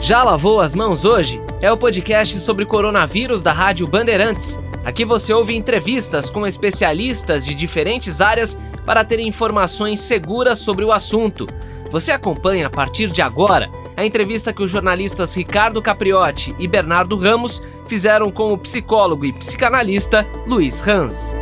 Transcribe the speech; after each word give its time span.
Já 0.00 0.22
lavou 0.22 0.60
as 0.60 0.74
mãos 0.74 1.04
hoje? 1.04 1.40
É 1.60 1.70
o 1.72 1.76
podcast 1.76 2.38
sobre 2.38 2.64
coronavírus 2.64 3.42
da 3.42 3.52
Rádio 3.52 3.86
Bandeirantes. 3.86 4.58
Aqui 4.84 5.04
você 5.04 5.32
ouve 5.32 5.56
entrevistas 5.56 6.30
com 6.30 6.46
especialistas 6.46 7.44
de 7.44 7.52
diferentes 7.52 8.20
áreas 8.20 8.56
para 8.86 9.04
ter 9.04 9.18
informações 9.18 10.00
seguras 10.00 10.60
sobre 10.60 10.84
o 10.84 10.92
assunto. 10.92 11.46
Você 11.90 12.12
acompanha 12.12 12.68
a 12.68 12.70
partir 12.70 13.10
de 13.10 13.20
agora 13.20 13.68
a 13.96 14.06
entrevista 14.06 14.52
que 14.52 14.62
os 14.62 14.70
jornalistas 14.70 15.34
Ricardo 15.34 15.82
Capriotti 15.82 16.54
e 16.58 16.68
Bernardo 16.68 17.18
Ramos 17.18 17.60
fizeram 17.88 18.30
com 18.30 18.52
o 18.52 18.58
psicólogo 18.58 19.26
e 19.26 19.32
psicanalista 19.32 20.24
Luiz 20.46 20.86
Hans. 20.86 21.36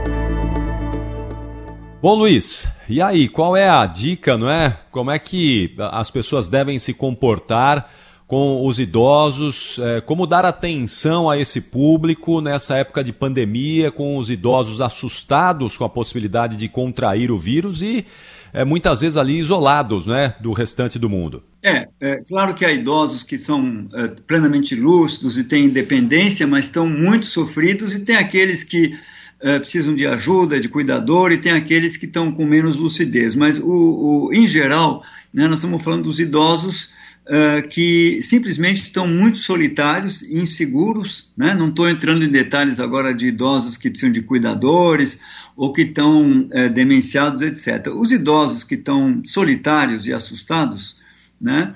Bom, 2.01 2.15
Luiz, 2.15 2.67
e 2.89 3.03
aí, 3.03 3.29
qual 3.29 3.57
é 3.57 3.69
a 3.69 3.85
dica, 3.85 4.39
não 4.39 4.49
é? 4.49 4.77
Como 4.91 5.11
é 5.11 5.19
que 5.19 5.75
as 5.79 6.11
pessoas 6.11 6.49
devem 6.49 6.79
se 6.79 6.95
comportar 6.95 7.91
com 8.27 8.67
os 8.67 8.79
idosos? 8.79 9.79
É, 9.79 10.01
como 10.01 10.27
dar 10.27 10.45
atenção 10.45 11.31
a 11.31 11.39
esse 11.39 11.61
público 11.61 12.41
nessa 12.41 12.77
época 12.77 13.03
de 13.05 13.13
pandemia, 13.13 13.91
com 13.91 14.19
os 14.19 14.31
idosos 14.31 14.81
assustados 14.81 15.77
com 15.77 15.85
a 15.85 15.89
possibilidade 15.89 16.57
de 16.57 16.69
contrair 16.69 17.31
o 17.31 17.39
vírus 17.39 17.83
e 17.83 18.05
é, 18.53 18.65
muitas 18.65 19.03
vezes 19.03 19.17
ali 19.17 19.39
isolados 19.39 20.07
né, 20.07 20.35
do 20.41 20.53
restante 20.53 20.99
do 20.99 21.11
mundo? 21.11 21.43
É, 21.63 21.89
é 22.01 22.23
claro 22.27 22.55
que 22.55 22.65
há 22.65 22.73
idosos 22.73 23.23
que 23.23 23.37
são 23.37 23.89
é, 23.93 24.09
plenamente 24.27 24.75
lúcidos 24.75 25.37
e 25.37 25.45
têm 25.45 25.67
independência, 25.67 26.47
mas 26.47 26.67
estão 26.67 26.89
muito 26.89 27.27
sofridos, 27.27 27.95
e 27.95 28.05
tem 28.05 28.17
aqueles 28.17 28.63
que 28.63 28.95
uh, 29.43 29.61
precisam 29.61 29.95
de 29.95 30.07
ajuda, 30.07 30.61
de 30.61 30.69
cuidador, 30.69 31.33
e 31.33 31.39
tem 31.39 31.53
aqueles 31.53 31.97
que 31.97 32.07
estão 32.07 32.33
com 32.33 32.47
menos 32.47 32.77
lucidez. 32.77 33.35
Mas, 33.35 33.59
o, 33.59 34.29
o 34.29 34.33
em 34.33 34.47
geral, 34.47 35.03
né, 35.35 35.49
nós 35.49 35.59
estamos 35.59 35.83
falando 35.83 36.05
dos 36.05 36.21
idosos 36.21 36.95
uh, 37.27 37.69
que 37.69 38.21
simplesmente 38.23 38.83
estão 38.83 39.07
muito 39.07 39.39
solitários 39.39 40.23
e 40.23 40.39
inseguros. 40.39 41.33
Né? 41.37 41.55
Não 41.55 41.69
estou 41.69 41.89
entrando 41.89 42.25
em 42.25 42.29
detalhes 42.29 42.81
agora 42.81 43.13
de 43.13 43.27
idosos 43.27 43.77
que 43.77 43.91
precisam 43.91 44.13
de 44.13 44.23
cuidadores 44.23 45.19
ou 45.57 45.73
que 45.73 45.83
estão 45.83 46.43
uh, 46.43 46.71
demenciados, 46.71 47.43
etc. 47.43 47.89
Os 47.95 48.13
idosos 48.13 48.65
que 48.65 48.75
estão 48.75 49.23
solitários 49.25 50.07
e 50.07 50.13
assustados, 50.13 50.99
né, 51.39 51.75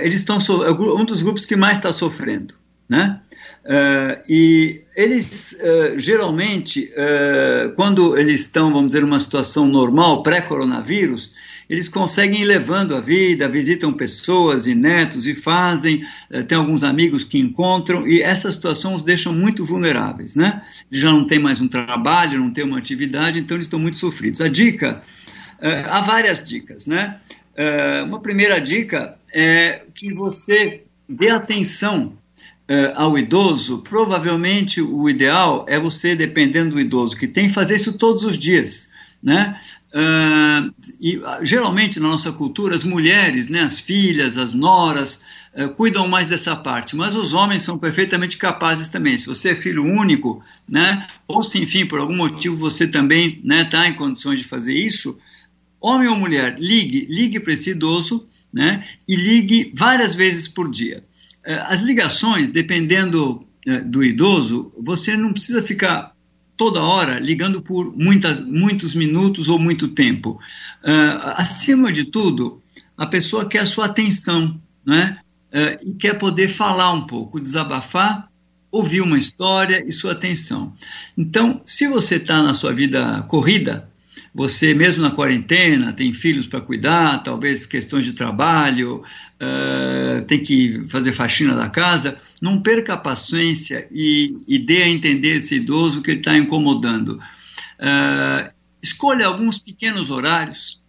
eles 0.00 0.20
estão 0.20 0.40
so 0.40 0.64
é 0.64 0.72
um 0.72 1.04
dos 1.04 1.20
grupos 1.20 1.44
que 1.44 1.54
mais 1.54 1.76
está 1.76 1.92
sofrendo. 1.92 2.54
Né? 2.88 3.20
Uh, 3.62 4.22
e 4.26 4.80
eles 4.96 5.60
geralmente, 5.96 6.90
quando 7.74 8.16
eles 8.16 8.40
estão, 8.40 8.72
vamos 8.72 8.86
dizer, 8.86 9.02
numa 9.02 9.20
situação 9.20 9.66
normal, 9.66 10.22
pré-coronavírus, 10.22 11.34
eles 11.68 11.88
conseguem 11.88 12.42
ir 12.42 12.44
levando 12.44 12.94
a 12.94 13.00
vida, 13.00 13.48
visitam 13.48 13.92
pessoas 13.92 14.66
e 14.66 14.74
netos 14.74 15.26
e 15.26 15.34
fazem, 15.34 16.06
tem 16.46 16.56
alguns 16.56 16.84
amigos 16.84 17.24
que 17.24 17.38
encontram, 17.38 18.06
e 18.06 18.22
essa 18.22 18.50
situação 18.52 18.94
os 18.94 19.02
deixa 19.02 19.32
muito 19.32 19.64
vulneráveis, 19.64 20.36
né? 20.36 20.62
Eles 20.90 21.02
já 21.02 21.10
não 21.10 21.26
têm 21.26 21.38
mais 21.38 21.60
um 21.60 21.66
trabalho, 21.66 22.38
não 22.38 22.52
têm 22.52 22.64
uma 22.64 22.78
atividade, 22.78 23.40
então 23.40 23.56
eles 23.56 23.66
estão 23.66 23.80
muito 23.80 23.96
sofridos. 23.98 24.40
A 24.40 24.48
dica, 24.48 25.02
há 25.90 26.00
várias 26.02 26.42
dicas, 26.42 26.86
né? 26.86 27.18
uma 28.06 28.20
primeira 28.20 28.60
dica 28.60 29.16
é 29.34 29.82
que 29.94 30.12
você 30.12 30.82
dê 31.08 31.30
atenção 31.30 32.16
ao 32.94 33.16
idoso, 33.18 33.78
provavelmente 33.78 34.80
o 34.80 35.08
ideal 35.08 35.64
é 35.68 35.78
você, 35.78 36.14
dependendo 36.14 36.74
do 36.74 36.80
idoso 36.80 37.16
que 37.16 37.26
tem, 37.26 37.48
fazer 37.48 37.76
isso 37.76 37.96
todos 37.96 38.24
os 38.24 38.38
dias. 38.38 38.90
Né? 39.22 39.58
Uh, 39.92 40.74
e 41.00 41.20
geralmente 41.42 41.98
na 41.98 42.08
nossa 42.08 42.30
cultura 42.30 42.74
as 42.74 42.84
mulheres, 42.84 43.48
né, 43.48 43.62
as 43.62 43.80
filhas, 43.80 44.36
as 44.36 44.52
noras, 44.52 45.22
uh, 45.54 45.68
cuidam 45.70 46.06
mais 46.06 46.28
dessa 46.28 46.54
parte, 46.54 46.94
mas 46.94 47.16
os 47.16 47.32
homens 47.32 47.62
são 47.62 47.78
perfeitamente 47.78 48.36
capazes 48.36 48.88
também. 48.88 49.16
Se 49.16 49.26
você 49.26 49.50
é 49.50 49.54
filho 49.54 49.82
único, 49.82 50.44
né, 50.68 51.06
ou 51.26 51.42
se 51.42 51.60
enfim 51.60 51.86
por 51.86 51.98
algum 51.98 52.14
motivo 52.14 52.56
você 52.56 52.86
também 52.86 53.28
está 53.28 53.40
né, 53.42 53.64
tá 53.64 53.88
em 53.88 53.94
condições 53.94 54.38
de 54.38 54.44
fazer 54.44 54.74
isso, 54.74 55.18
homem 55.80 56.08
ou 56.08 56.16
mulher, 56.16 56.56
ligue, 56.58 57.06
ligue 57.08 57.40
para 57.40 57.52
esse 57.52 57.70
idoso, 57.70 58.26
né, 58.52 58.86
e 59.08 59.16
ligue 59.16 59.72
várias 59.74 60.14
vezes 60.14 60.46
por 60.46 60.70
dia. 60.70 61.02
É, 61.44 61.54
as 61.68 61.80
ligações, 61.82 62.50
dependendo 62.50 63.46
é, 63.66 63.78
do 63.80 64.02
idoso, 64.02 64.72
você 64.78 65.16
não 65.16 65.32
precisa 65.32 65.62
ficar 65.62 66.15
toda 66.56 66.82
hora 66.82 67.18
ligando 67.18 67.60
por 67.60 67.94
muitas, 67.96 68.40
muitos 68.40 68.94
minutos 68.94 69.48
ou 69.48 69.58
muito 69.58 69.88
tempo. 69.88 70.40
Uh, 70.82 71.34
acima 71.36 71.92
de 71.92 72.04
tudo, 72.04 72.62
a 72.96 73.06
pessoa 73.06 73.46
quer 73.46 73.60
a 73.60 73.66
sua 73.66 73.86
atenção, 73.86 74.60
né? 74.84 75.18
Uh, 75.52 75.90
e 75.90 75.94
quer 75.94 76.14
poder 76.14 76.48
falar 76.48 76.92
um 76.92 77.06
pouco, 77.06 77.40
desabafar, 77.40 78.28
ouvir 78.70 79.00
uma 79.00 79.18
história 79.18 79.84
e 79.86 79.92
sua 79.92 80.12
atenção. 80.12 80.72
Então, 81.16 81.60
se 81.64 81.86
você 81.88 82.16
está 82.16 82.42
na 82.42 82.54
sua 82.54 82.72
vida 82.72 83.22
corrida, 83.28 83.88
você 84.36 84.74
mesmo 84.74 85.02
na 85.02 85.10
quarentena 85.10 85.94
tem 85.94 86.12
filhos 86.12 86.46
para 86.46 86.60
cuidar, 86.60 87.22
talvez 87.22 87.64
questões 87.64 88.04
de 88.04 88.12
trabalho, 88.12 89.02
uh, 89.40 90.22
tem 90.26 90.42
que 90.42 90.86
fazer 90.88 91.12
faxina 91.12 91.54
da 91.54 91.70
casa, 91.70 92.20
não 92.42 92.60
perca 92.60 92.92
a 92.92 92.98
paciência 92.98 93.88
e, 93.90 94.36
e 94.46 94.58
dê 94.58 94.82
a 94.82 94.88
entender 94.90 95.36
esse 95.36 95.54
idoso 95.54 96.02
que 96.02 96.10
ele 96.10 96.20
está 96.20 96.36
incomodando. 96.36 97.12
Uh, 97.80 98.52
escolha 98.82 99.26
alguns 99.26 99.56
pequenos 99.56 100.10
horários, 100.10 100.82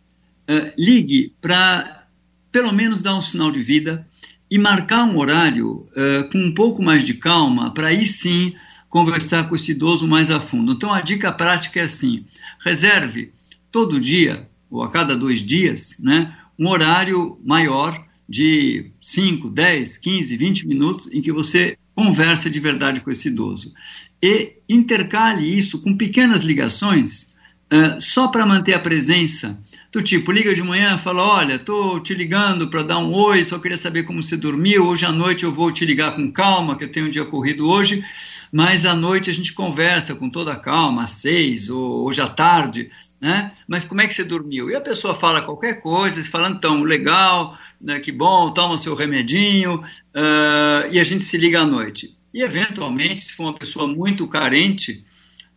uh, 0.51 0.73
ligue 0.77 1.33
para 1.39 2.05
pelo 2.51 2.73
menos 2.73 3.01
dar 3.01 3.15
um 3.15 3.21
sinal 3.21 3.49
de 3.49 3.61
vida 3.61 4.05
e 4.51 4.57
marcar 4.57 5.05
um 5.05 5.17
horário 5.17 5.85
com 6.31 6.37
um 6.39 6.53
pouco 6.53 6.81
mais 6.81 7.03
de 7.03 7.15
calma 7.15 7.73
para 7.73 7.87
aí 7.87 8.05
sim 8.05 8.55
conversar 8.87 9.47
com 9.47 9.55
esse 9.55 9.71
idoso 9.71 10.07
mais 10.07 10.31
a 10.31 10.39
fundo. 10.39 10.71
Então 10.71 10.91
a 10.91 11.01
dica 11.01 11.31
prática 11.31 11.81
é 11.81 11.83
assim: 11.83 12.25
reserve 12.63 13.33
todo 13.77 13.99
dia 13.99 14.49
ou 14.71 14.81
a 14.81 14.89
cada 14.89 15.15
dois 15.15 15.39
dias, 15.39 15.97
né, 15.99 16.35
um 16.57 16.67
horário 16.67 17.39
maior 17.45 18.03
de 18.27 18.89
5, 18.99 19.51
10, 19.51 19.99
15, 19.99 20.35
20 20.35 20.67
minutos 20.67 21.07
em 21.13 21.21
que 21.21 21.31
você 21.31 21.77
conversa 21.93 22.49
de 22.49 22.59
verdade 22.59 23.01
com 23.01 23.11
esse 23.11 23.27
idoso. 23.27 23.71
E 24.19 24.53
intercale 24.67 25.47
isso 25.47 25.83
com 25.83 25.95
pequenas 25.95 26.41
ligações 26.41 27.35
uh, 27.71 28.01
só 28.01 28.29
para 28.29 28.47
manter 28.47 28.73
a 28.73 28.79
presença. 28.79 29.63
Do 29.91 30.01
tipo, 30.01 30.31
liga 30.31 30.55
de 30.55 30.63
manhã 30.63 30.97
fala: 30.97 31.21
Olha, 31.21 31.53
estou 31.53 31.99
te 31.99 32.15
ligando 32.15 32.69
para 32.69 32.81
dar 32.81 32.97
um 32.97 33.13
oi, 33.13 33.43
só 33.43 33.59
queria 33.59 33.77
saber 33.77 34.03
como 34.03 34.23
você 34.23 34.35
dormiu. 34.35 34.87
Hoje 34.87 35.05
à 35.05 35.11
noite 35.11 35.43
eu 35.43 35.53
vou 35.53 35.71
te 35.71 35.85
ligar 35.85 36.15
com 36.15 36.31
calma, 36.31 36.75
que 36.75 36.83
eu 36.83 36.91
tenho 36.91 37.05
um 37.05 37.11
dia 37.11 37.25
corrido 37.25 37.69
hoje, 37.69 38.03
mas 38.51 38.87
à 38.87 38.95
noite 38.95 39.29
a 39.29 39.33
gente 39.33 39.53
conversa 39.53 40.15
com 40.15 40.29
toda 40.29 40.55
calma, 40.55 41.03
às 41.03 41.11
seis 41.11 41.69
ou 41.69 42.05
hoje 42.05 42.21
à 42.21 42.27
tarde 42.27 42.89
né? 43.19 43.51
Mas 43.67 43.85
como 43.85 44.01
é 44.01 44.07
que 44.07 44.13
você 44.13 44.23
dormiu? 44.23 44.69
E 44.69 44.75
a 44.75 44.81
pessoa 44.81 45.15
fala 45.15 45.41
qualquer 45.41 45.79
coisa, 45.79 46.23
falando 46.29 46.57
então, 46.57 46.83
legal, 46.83 47.57
né, 47.83 47.99
que 47.99 48.11
bom, 48.11 48.51
toma 48.51 48.77
seu 48.77 48.95
remedinho, 48.95 49.75
uh, 49.75 50.91
e 50.91 50.99
a 50.99 51.03
gente 51.03 51.23
se 51.23 51.37
liga 51.37 51.61
à 51.61 51.65
noite. 51.65 52.17
E 52.33 52.41
eventualmente, 52.41 53.23
se 53.23 53.33
for 53.33 53.43
uma 53.43 53.53
pessoa 53.53 53.87
muito 53.87 54.27
carente, 54.27 55.03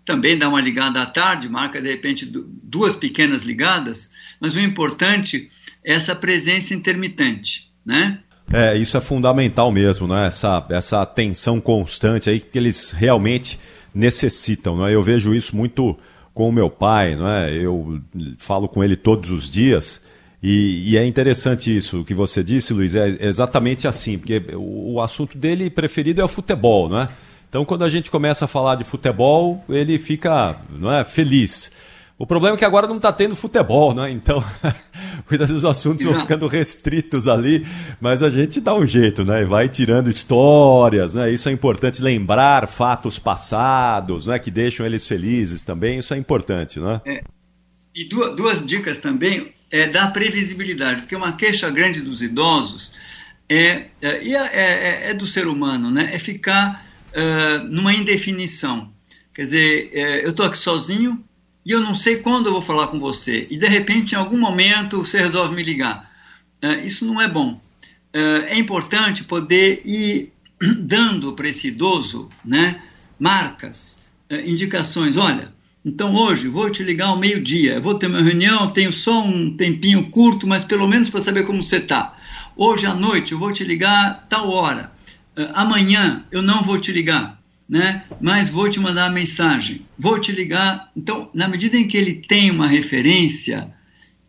também 0.04 0.38
dá 0.38 0.48
uma 0.48 0.60
ligada 0.60 1.02
à 1.02 1.06
tarde, 1.06 1.48
marca 1.48 1.80
de 1.80 1.88
repente 1.88 2.26
duas 2.26 2.94
pequenas 2.94 3.42
ligadas, 3.42 4.10
mas 4.40 4.54
o 4.54 4.60
importante 4.60 5.50
é 5.84 5.92
essa 5.92 6.16
presença 6.16 6.74
intermitente, 6.74 7.70
né? 7.84 8.20
É, 8.52 8.76
isso 8.76 8.96
é 8.96 9.00
fundamental 9.00 9.70
mesmo, 9.70 10.08
né? 10.08 10.26
Essa, 10.26 10.66
essa 10.70 11.02
atenção 11.02 11.60
constante 11.60 12.28
aí 12.28 12.40
que 12.40 12.58
eles 12.58 12.90
realmente 12.90 13.58
necessitam, 13.94 14.76
né? 14.76 14.94
Eu 14.94 15.02
vejo 15.02 15.34
isso 15.34 15.54
muito 15.54 15.96
com 16.34 16.48
o 16.48 16.52
meu 16.52 16.70
pai, 16.70 17.16
não 17.16 17.28
é? 17.28 17.52
Eu 17.52 18.00
falo 18.38 18.68
com 18.68 18.82
ele 18.82 18.96
todos 18.96 19.30
os 19.30 19.50
dias. 19.50 20.00
E, 20.42 20.92
e, 20.92 20.96
é 20.96 21.04
interessante 21.04 21.74
isso 21.74 22.02
que 22.02 22.14
você 22.14 22.42
disse, 22.42 22.72
Luiz, 22.72 22.94
é 22.94 23.18
exatamente 23.20 23.86
assim, 23.86 24.16
porque 24.16 24.42
o, 24.54 24.94
o, 24.94 25.00
assunto 25.02 25.36
dele 25.36 25.68
preferido 25.68 26.22
é 26.22 26.24
o 26.24 26.28
futebol, 26.28 26.88
não 26.88 27.00
é? 27.00 27.08
Então, 27.46 27.64
quando 27.64 27.84
a 27.84 27.88
gente 27.88 28.10
começa 28.10 28.46
a 28.46 28.48
falar 28.48 28.76
de 28.76 28.84
futebol, 28.84 29.62
ele 29.68 29.98
fica 29.98 30.56
não 30.70 30.90
é, 30.90 31.04
feliz. 31.04 31.70
O 32.16 32.26
problema 32.26 32.56
é 32.56 32.58
que 32.58 32.64
agora 32.64 32.86
não 32.86 32.96
está 32.96 33.12
tendo 33.12 33.34
futebol, 33.34 33.92
né? 33.92 34.10
Então, 34.10 34.42
muitas 35.30 35.48
vezes 35.48 35.64
os 35.64 35.64
assuntos 35.64 36.04
vão 36.04 36.20
ficando 36.20 36.46
restritos 36.46 37.28
ali, 37.28 37.66
mas 38.00 38.22
a 38.22 38.28
gente 38.28 38.60
dá 38.60 38.74
um 38.74 38.84
jeito, 38.84 39.24
né? 39.24 39.44
Vai 39.44 39.68
tirando 39.68 40.10
histórias, 40.10 41.14
né? 41.14 41.32
Isso 41.32 41.48
é 41.48 41.52
importante, 41.52 42.02
lembrar 42.02 42.68
fatos 42.68 43.18
passados, 43.18 44.26
né? 44.26 44.38
Que 44.38 44.50
deixam 44.50 44.84
eles 44.84 45.06
felizes 45.06 45.62
também, 45.62 45.98
isso 45.98 46.12
é 46.12 46.16
importante, 46.16 46.80
né? 46.80 47.00
É. 47.06 47.22
E 47.94 48.08
duas, 48.08 48.36
duas 48.36 48.66
dicas 48.66 48.98
também 48.98 49.52
é 49.70 49.86
da 49.86 50.08
previsibilidade, 50.08 51.02
porque 51.02 51.16
uma 51.16 51.32
queixa 51.32 51.70
grande 51.70 52.00
dos 52.00 52.22
idosos 52.22 52.94
é, 53.48 53.86
é, 54.00 54.08
é, 54.08 54.32
é, 54.32 55.10
é 55.10 55.14
do 55.14 55.26
ser 55.26 55.46
humano, 55.46 55.90
né? 55.90 56.10
É 56.12 56.18
ficar 56.18 56.86
uh, 57.14 57.64
numa 57.64 57.92
indefinição. 57.92 58.92
Quer 59.34 59.42
dizer, 59.42 59.90
é, 59.92 60.24
eu 60.24 60.30
estou 60.30 60.46
aqui 60.46 60.58
sozinho, 60.58 61.22
e 61.64 61.72
eu 61.72 61.80
não 61.80 61.94
sei 61.94 62.16
quando 62.16 62.46
eu 62.46 62.52
vou 62.52 62.62
falar 62.62 62.88
com 62.88 62.98
você, 62.98 63.46
e 63.50 63.56
de 63.56 63.66
repente, 63.66 64.12
em 64.12 64.18
algum 64.18 64.38
momento, 64.38 64.98
você 64.98 65.18
resolve 65.18 65.54
me 65.54 65.62
ligar. 65.62 66.10
Uh, 66.62 66.84
isso 66.84 67.04
não 67.04 67.20
é 67.20 67.28
bom. 67.28 67.60
é 68.12 68.58
importante 68.58 69.24
poder 69.24 69.82
ir 69.84 70.32
dando 70.80 71.32
para 71.32 71.48
esse 71.48 71.68
idoso 71.68 72.28
né, 72.44 72.82
marcas, 73.18 74.04
indicações. 74.46 75.16
Olha, 75.16 75.52
então 75.84 76.14
hoje 76.14 76.48
vou 76.48 76.68
te 76.70 76.82
ligar 76.82 77.08
ao 77.08 77.18
meio-dia, 77.18 77.80
vou 77.80 77.94
ter 77.94 78.06
uma 78.06 78.20
reunião, 78.20 78.70
tenho 78.70 78.92
só 78.92 79.22
um 79.22 79.56
tempinho 79.56 80.10
curto, 80.10 80.46
mas 80.46 80.64
pelo 80.64 80.88
menos 80.88 81.08
para 81.08 81.20
saber 81.20 81.46
como 81.46 81.62
você 81.62 81.76
está. 81.76 82.16
Hoje 82.56 82.86
à 82.86 82.94
noite 82.94 83.32
eu 83.32 83.38
vou 83.38 83.52
te 83.52 83.64
ligar 83.64 84.26
tal 84.28 84.50
hora. 84.50 84.92
amanhã 85.54 86.24
eu 86.30 86.42
não 86.42 86.62
vou 86.62 86.78
te 86.78 86.92
ligar 86.92 87.39
né? 87.70 88.02
Mas 88.20 88.50
vou 88.50 88.68
te 88.68 88.80
mandar 88.80 89.06
uma 89.06 89.14
mensagem, 89.14 89.86
vou 89.96 90.18
te 90.18 90.32
ligar. 90.32 90.90
Então, 90.96 91.30
na 91.32 91.46
medida 91.46 91.76
em 91.76 91.86
que 91.86 91.96
ele 91.96 92.14
tem 92.14 92.50
uma 92.50 92.66
referência, 92.66 93.72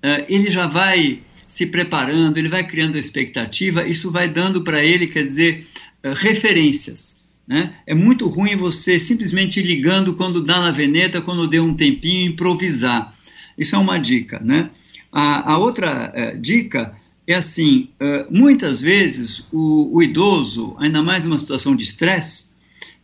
uh, 0.05 0.25
ele 0.29 0.51
já 0.51 0.67
vai 0.67 1.23
se 1.47 1.65
preparando, 1.65 2.37
ele 2.37 2.47
vai 2.47 2.63
criando 2.63 2.99
expectativa, 2.99 3.87
isso 3.87 4.11
vai 4.11 4.29
dando 4.29 4.61
para 4.61 4.83
ele, 4.83 5.07
quer 5.07 5.23
dizer, 5.23 5.65
uh, 6.05 6.13
referências. 6.13 7.23
Né? 7.47 7.73
É 7.87 7.95
muito 7.95 8.27
ruim 8.27 8.55
você 8.55 8.99
simplesmente 8.99 9.59
ligando 9.59 10.13
quando 10.13 10.43
dá 10.43 10.59
na 10.61 10.71
veneta, 10.71 11.19
quando 11.19 11.47
deu 11.47 11.65
um 11.65 11.73
tempinho, 11.73 12.29
improvisar. 12.29 13.11
Isso 13.57 13.75
é 13.75 13.79
uma 13.79 13.97
dica. 13.97 14.39
Né? 14.39 14.69
A, 15.11 15.53
a 15.53 15.57
outra 15.57 16.13
uh, 16.13 16.39
dica 16.39 16.95
é 17.25 17.33
assim: 17.33 17.89
muitas 18.29 18.81
vezes 18.81 19.47
o, 19.51 19.95
o 19.95 20.03
idoso, 20.03 20.75
ainda 20.77 21.01
mais 21.01 21.23
numa 21.23 21.39
situação 21.39 21.75
de 21.75 21.83
estresse, 21.83 22.50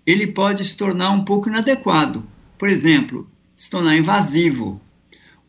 ele 0.07 0.25
pode 0.25 0.63
se 0.63 0.77
tornar 0.77 1.12
um 1.12 1.25
pouco 1.25 1.50
inadequado. 1.50 2.25
Por 2.57 2.69
exemplo, 2.69 3.30
se 3.57 3.69
tornar 3.69 3.98
invasivo 3.98 4.80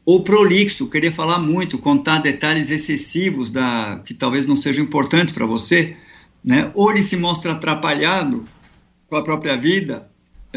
ou 0.05 0.25
prolixo, 0.25 0.91
querer 0.91 1.13
falar 1.13 1.39
muito, 1.39 1.79
contar 1.79 2.19
detalhes 2.19 2.71
excessivos 2.71 3.53
da 3.53 4.01
que 4.05 4.13
talvez 4.13 4.47
não 4.47 4.57
sejam 4.57 4.85
importantes 4.85 5.33
para 5.33 5.47
você, 5.47 5.97
né? 6.45 6.73
Ou 6.75 6.91
ele 6.91 7.03
se 7.03 7.19
mostra 7.19 7.53
atrapalhado 7.53 8.49
com 9.07 9.15
a 9.15 9.23
própria 9.23 9.57
vida, 9.57 10.11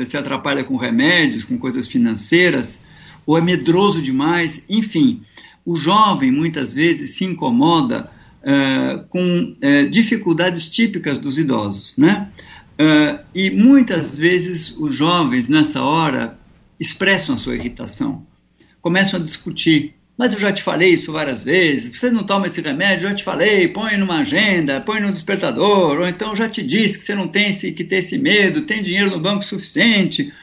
se 0.04 0.18
atrapalha 0.18 0.64
com 0.64 0.78
remédios, 0.78 1.44
com 1.44 1.58
coisas 1.58 1.88
financeiras, 1.88 2.88
ou 3.26 3.38
é 3.38 3.42
medroso 3.42 4.02
demais, 4.02 4.66
enfim. 4.70 5.22
O 5.64 5.76
jovem 5.76 6.32
muitas 6.32 6.74
vezes 6.74 7.18
se 7.18 7.26
incomoda 7.26 8.10
uh, 8.42 9.04
com 9.10 9.22
uh, 9.54 9.90
dificuldades 9.90 10.70
típicas 10.70 11.20
dos 11.20 11.38
idosos, 11.38 11.98
né? 11.98 12.32
Uh, 12.82 13.24
e 13.36 13.52
muitas 13.52 14.18
vezes 14.18 14.76
os 14.76 14.96
jovens, 14.96 15.48
nessa 15.48 15.84
hora, 15.84 16.36
expressam 16.80 17.36
a 17.36 17.38
sua 17.38 17.54
irritação, 17.54 18.26
começam 18.82 19.20
a 19.20 19.24
discutir. 19.24 19.94
Mas 20.18 20.34
eu 20.34 20.40
já 20.40 20.52
te 20.52 20.64
falei 20.64 20.90
isso 20.90 21.12
várias 21.12 21.44
vezes, 21.44 21.96
você 21.96 22.10
não 22.10 22.24
toma 22.24 22.48
esse 22.48 22.60
remédio, 22.60 23.08
já 23.08 23.14
te 23.14 23.24
falei, 23.24 23.68
põe 23.68 23.98
numa 23.98 24.20
agenda, 24.20 24.82
põe 24.82 25.00
no 25.00 25.12
despertador, 25.12 26.00
ou 26.00 26.08
então 26.08 26.36
já 26.36 26.50
te 26.50 26.64
disse 26.64 26.98
que 26.98 27.06
você 27.06 27.14
não 27.14 27.28
tem 27.28 27.50
esse, 27.50 27.72
que 27.72 27.84
ter 27.84 27.98
esse 27.98 28.18
medo, 28.18 28.62
tem 28.62 28.82
dinheiro 28.82 29.12
no 29.12 29.20
banco 29.20 29.46
suficiente. 29.46 30.34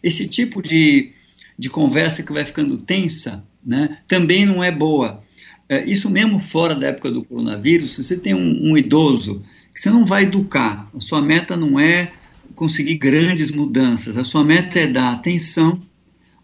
Esse 0.00 0.28
tipo 0.28 0.62
de, 0.62 1.10
de 1.58 1.68
conversa 1.68 2.22
que 2.22 2.32
vai 2.32 2.44
ficando 2.44 2.76
tensa 2.78 3.44
né, 3.64 3.98
também 4.06 4.46
não 4.46 4.62
é 4.62 4.70
boa. 4.70 5.22
É, 5.68 5.84
isso 5.84 6.08
mesmo 6.08 6.38
fora 6.38 6.74
da 6.74 6.88
época 6.88 7.10
do 7.10 7.24
coronavírus, 7.24 7.94
se 7.96 8.04
você 8.04 8.16
tem 8.16 8.34
um, 8.34 8.70
um 8.70 8.78
idoso 8.78 9.42
você 9.80 9.88
não 9.88 10.04
vai 10.04 10.24
educar. 10.24 10.90
A 10.94 11.00
sua 11.00 11.22
meta 11.22 11.56
não 11.56 11.80
é 11.80 12.12
conseguir 12.54 12.96
grandes 12.96 13.50
mudanças, 13.50 14.18
a 14.18 14.24
sua 14.24 14.44
meta 14.44 14.78
é 14.78 14.86
dar 14.86 15.14
atenção, 15.14 15.80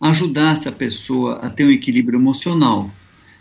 ajudar 0.00 0.54
essa 0.54 0.72
pessoa 0.72 1.34
a 1.34 1.50
ter 1.50 1.66
um 1.66 1.70
equilíbrio 1.70 2.18
emocional. 2.18 2.90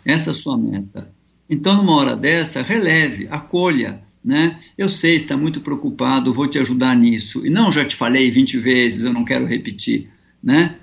Essa 0.04 0.30
é 0.30 0.32
a 0.32 0.34
sua 0.34 0.58
meta. 0.58 1.10
Então, 1.48 1.76
numa 1.78 1.94
hora 1.94 2.14
dessa, 2.14 2.60
releve, 2.60 3.26
acolha. 3.30 4.02
Né? 4.22 4.58
Eu 4.76 4.88
sei, 4.90 5.14
está 5.14 5.34
muito 5.34 5.62
preocupado, 5.62 6.34
vou 6.34 6.46
te 6.46 6.58
ajudar 6.58 6.94
nisso. 6.94 7.46
E 7.46 7.48
não, 7.48 7.72
já 7.72 7.82
te 7.82 7.96
falei 7.96 8.30
20 8.30 8.58
vezes, 8.58 9.04
eu 9.04 9.14
não 9.14 9.24
quero 9.24 9.46
repetir. 9.46 10.10
Né? 10.42 10.74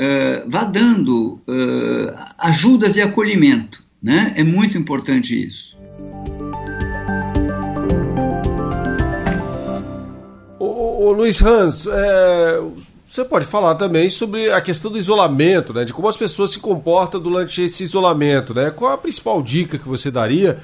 Uh, 0.00 0.48
vá 0.48 0.64
dando 0.64 1.34
uh, 1.46 2.14
ajudas 2.38 2.96
e 2.96 3.02
acolhimento. 3.02 3.84
Né? 4.02 4.32
É 4.36 4.42
muito 4.42 4.78
importante 4.78 5.38
isso. 5.46 5.76
Ô, 11.04 11.12
Luiz 11.12 11.42
Hans, 11.42 11.86
é, 11.86 12.60
você 13.06 13.22
pode 13.26 13.44
falar 13.44 13.74
também 13.74 14.08
sobre 14.08 14.50
a 14.50 14.58
questão 14.58 14.90
do 14.90 14.96
isolamento, 14.96 15.74
né? 15.74 15.84
De 15.84 15.92
como 15.92 16.08
as 16.08 16.16
pessoas 16.16 16.52
se 16.52 16.58
comportam 16.58 17.20
durante 17.20 17.60
esse 17.60 17.84
isolamento, 17.84 18.54
né? 18.54 18.70
Qual 18.70 18.90
a 18.90 18.96
principal 18.96 19.42
dica 19.42 19.76
que 19.76 19.86
você 19.86 20.10
daria, 20.10 20.56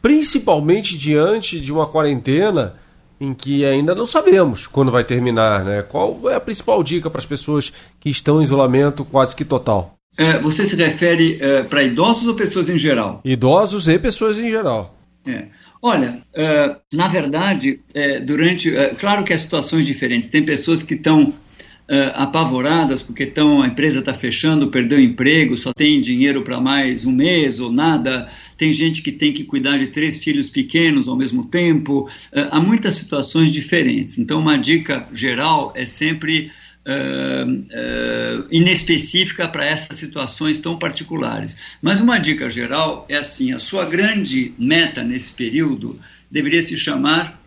principalmente 0.00 0.96
diante 0.96 1.60
de 1.60 1.70
uma 1.70 1.86
quarentena 1.86 2.74
em 3.20 3.34
que 3.34 3.66
ainda 3.66 3.94
não 3.94 4.06
sabemos 4.06 4.66
quando 4.66 4.90
vai 4.90 5.04
terminar, 5.04 5.62
né? 5.62 5.82
Qual 5.82 6.18
é 6.30 6.36
a 6.36 6.40
principal 6.40 6.82
dica 6.82 7.10
para 7.10 7.18
as 7.18 7.26
pessoas 7.26 7.70
que 8.00 8.08
estão 8.08 8.40
em 8.40 8.44
isolamento 8.44 9.04
quase 9.04 9.36
que 9.36 9.44
total? 9.44 9.94
É, 10.16 10.38
você 10.38 10.64
se 10.64 10.74
refere 10.74 11.36
é, 11.38 11.64
para 11.64 11.82
idosos 11.82 12.26
ou 12.26 12.34
pessoas 12.34 12.70
em 12.70 12.78
geral? 12.78 13.20
Idosos 13.22 13.88
e 13.88 13.98
pessoas 13.98 14.38
em 14.38 14.50
geral. 14.50 14.94
É. 15.26 15.48
Olha, 15.84 16.22
uh, 16.36 16.96
na 16.96 17.08
verdade, 17.08 17.80
uh, 17.90 18.24
durante. 18.24 18.70
Uh, 18.70 18.94
claro 18.96 19.24
que 19.24 19.32
há 19.32 19.38
situações 19.38 19.84
diferentes. 19.84 20.28
Tem 20.28 20.44
pessoas 20.44 20.82
que 20.82 20.94
estão 20.94 21.34
apavoradas 22.14 23.02
porque 23.02 23.26
tão, 23.26 23.60
a 23.60 23.66
empresa 23.66 23.98
está 23.98 24.14
fechando, 24.14 24.70
perdeu 24.70 24.98
emprego, 24.98 25.58
só 25.58 25.74
tem 25.74 26.00
dinheiro 26.00 26.42
para 26.42 26.58
mais 26.58 27.04
um 27.04 27.12
mês 27.12 27.60
ou 27.60 27.70
nada. 27.70 28.30
Tem 28.56 28.72
gente 28.72 29.02
que 29.02 29.12
tem 29.12 29.34
que 29.34 29.44
cuidar 29.44 29.76
de 29.76 29.88
três 29.88 30.18
filhos 30.18 30.48
pequenos 30.48 31.06
ao 31.06 31.16
mesmo 31.16 31.44
tempo. 31.44 32.08
há 32.50 32.58
muitas 32.60 32.94
situações 32.94 33.52
diferentes. 33.52 34.18
Então, 34.18 34.40
uma 34.40 34.56
dica 34.56 35.06
geral 35.12 35.74
é 35.76 35.84
sempre 35.84 36.50
uh, 36.86 37.50
uh, 37.50 38.46
inespecífica 38.50 39.48
para 39.48 39.64
essas 39.64 39.96
situações 39.96 40.58
tão 40.58 40.78
particulares. 40.78 41.58
Mas 41.80 42.00
uma 42.00 42.18
dica 42.18 42.50
geral 42.50 43.06
é 43.08 43.16
assim: 43.16 43.52
a 43.52 43.58
sua 43.58 43.84
grande 43.84 44.54
meta 44.58 45.02
nesse 45.02 45.32
período 45.32 45.98
deveria 46.30 46.62
se 46.62 46.76
chamar 46.76 47.40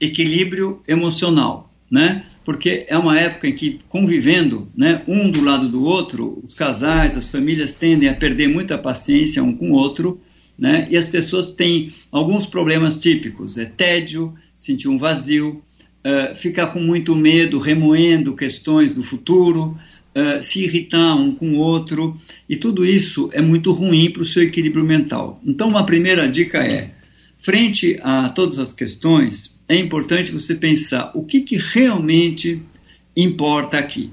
equilíbrio 0.00 0.82
emocional. 0.86 1.68
Né? 1.90 2.24
Porque 2.42 2.86
é 2.88 2.96
uma 2.96 3.20
época 3.20 3.46
em 3.46 3.54
que, 3.54 3.78
convivendo 3.86 4.66
né, 4.74 5.02
um 5.06 5.30
do 5.30 5.44
lado 5.44 5.68
do 5.68 5.84
outro, 5.84 6.40
os 6.42 6.54
casais, 6.54 7.18
as 7.18 7.28
famílias 7.28 7.74
tendem 7.74 8.08
a 8.08 8.14
perder 8.14 8.48
muita 8.48 8.78
paciência 8.78 9.42
um 9.42 9.54
com 9.54 9.72
o 9.72 9.74
outro, 9.74 10.18
né? 10.58 10.86
e 10.88 10.96
as 10.96 11.06
pessoas 11.06 11.52
têm 11.52 11.92
alguns 12.10 12.46
problemas 12.46 12.96
típicos: 12.96 13.58
é 13.58 13.66
tédio, 13.66 14.34
sentir 14.56 14.88
um 14.88 14.96
vazio, 14.96 15.62
uh, 16.04 16.34
ficar 16.34 16.68
com 16.68 16.80
muito 16.80 17.16
medo, 17.16 17.58
remoendo 17.58 18.34
questões 18.34 18.94
do 18.94 19.02
futuro, 19.02 19.78
uh, 20.16 20.42
se 20.42 20.64
irritar 20.64 21.16
um 21.16 21.34
com 21.34 21.54
o 21.54 21.58
outro, 21.58 22.16
e 22.48 22.56
tudo 22.56 22.84
isso 22.84 23.30
é 23.32 23.40
muito 23.40 23.72
ruim 23.72 24.10
para 24.10 24.22
o 24.22 24.26
seu 24.26 24.42
equilíbrio 24.42 24.84
mental. 24.84 25.40
Então, 25.44 25.68
uma 25.68 25.86
primeira 25.86 26.28
dica 26.28 26.58
é: 26.64 26.90
frente 27.38 27.98
a 28.02 28.28
todas 28.28 28.58
as 28.58 28.72
questões, 28.72 29.60
é 29.68 29.76
importante 29.76 30.32
você 30.32 30.54
pensar 30.54 31.12
o 31.14 31.24
que, 31.24 31.40
que 31.40 31.56
realmente 31.56 32.62
importa 33.16 33.78
aqui. 33.78 34.10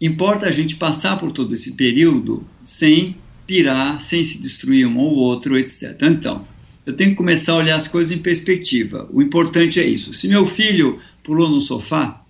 Importa 0.00 0.46
a 0.46 0.52
gente 0.52 0.76
passar 0.76 1.18
por 1.18 1.32
todo 1.32 1.54
esse 1.54 1.72
período 1.72 2.46
sem 2.64 3.16
pirar, 3.46 4.00
sem 4.00 4.22
se 4.22 4.40
destruir 4.40 4.86
um 4.86 4.98
ou 4.98 5.14
outro, 5.16 5.58
etc. 5.58 5.96
Então, 6.02 6.46
eu 6.86 6.92
tenho 6.92 7.10
que 7.10 7.16
começar 7.16 7.52
a 7.52 7.56
olhar 7.56 7.76
as 7.76 7.88
coisas 7.88 8.12
em 8.12 8.18
perspectiva. 8.18 9.08
O 9.12 9.20
importante 9.20 9.80
é 9.80 9.84
isso. 9.84 10.12
Se 10.12 10.28
meu 10.28 10.46
filho 10.46 10.98
pulou 11.28 11.50
no 11.50 11.60
sofá, 11.60 12.22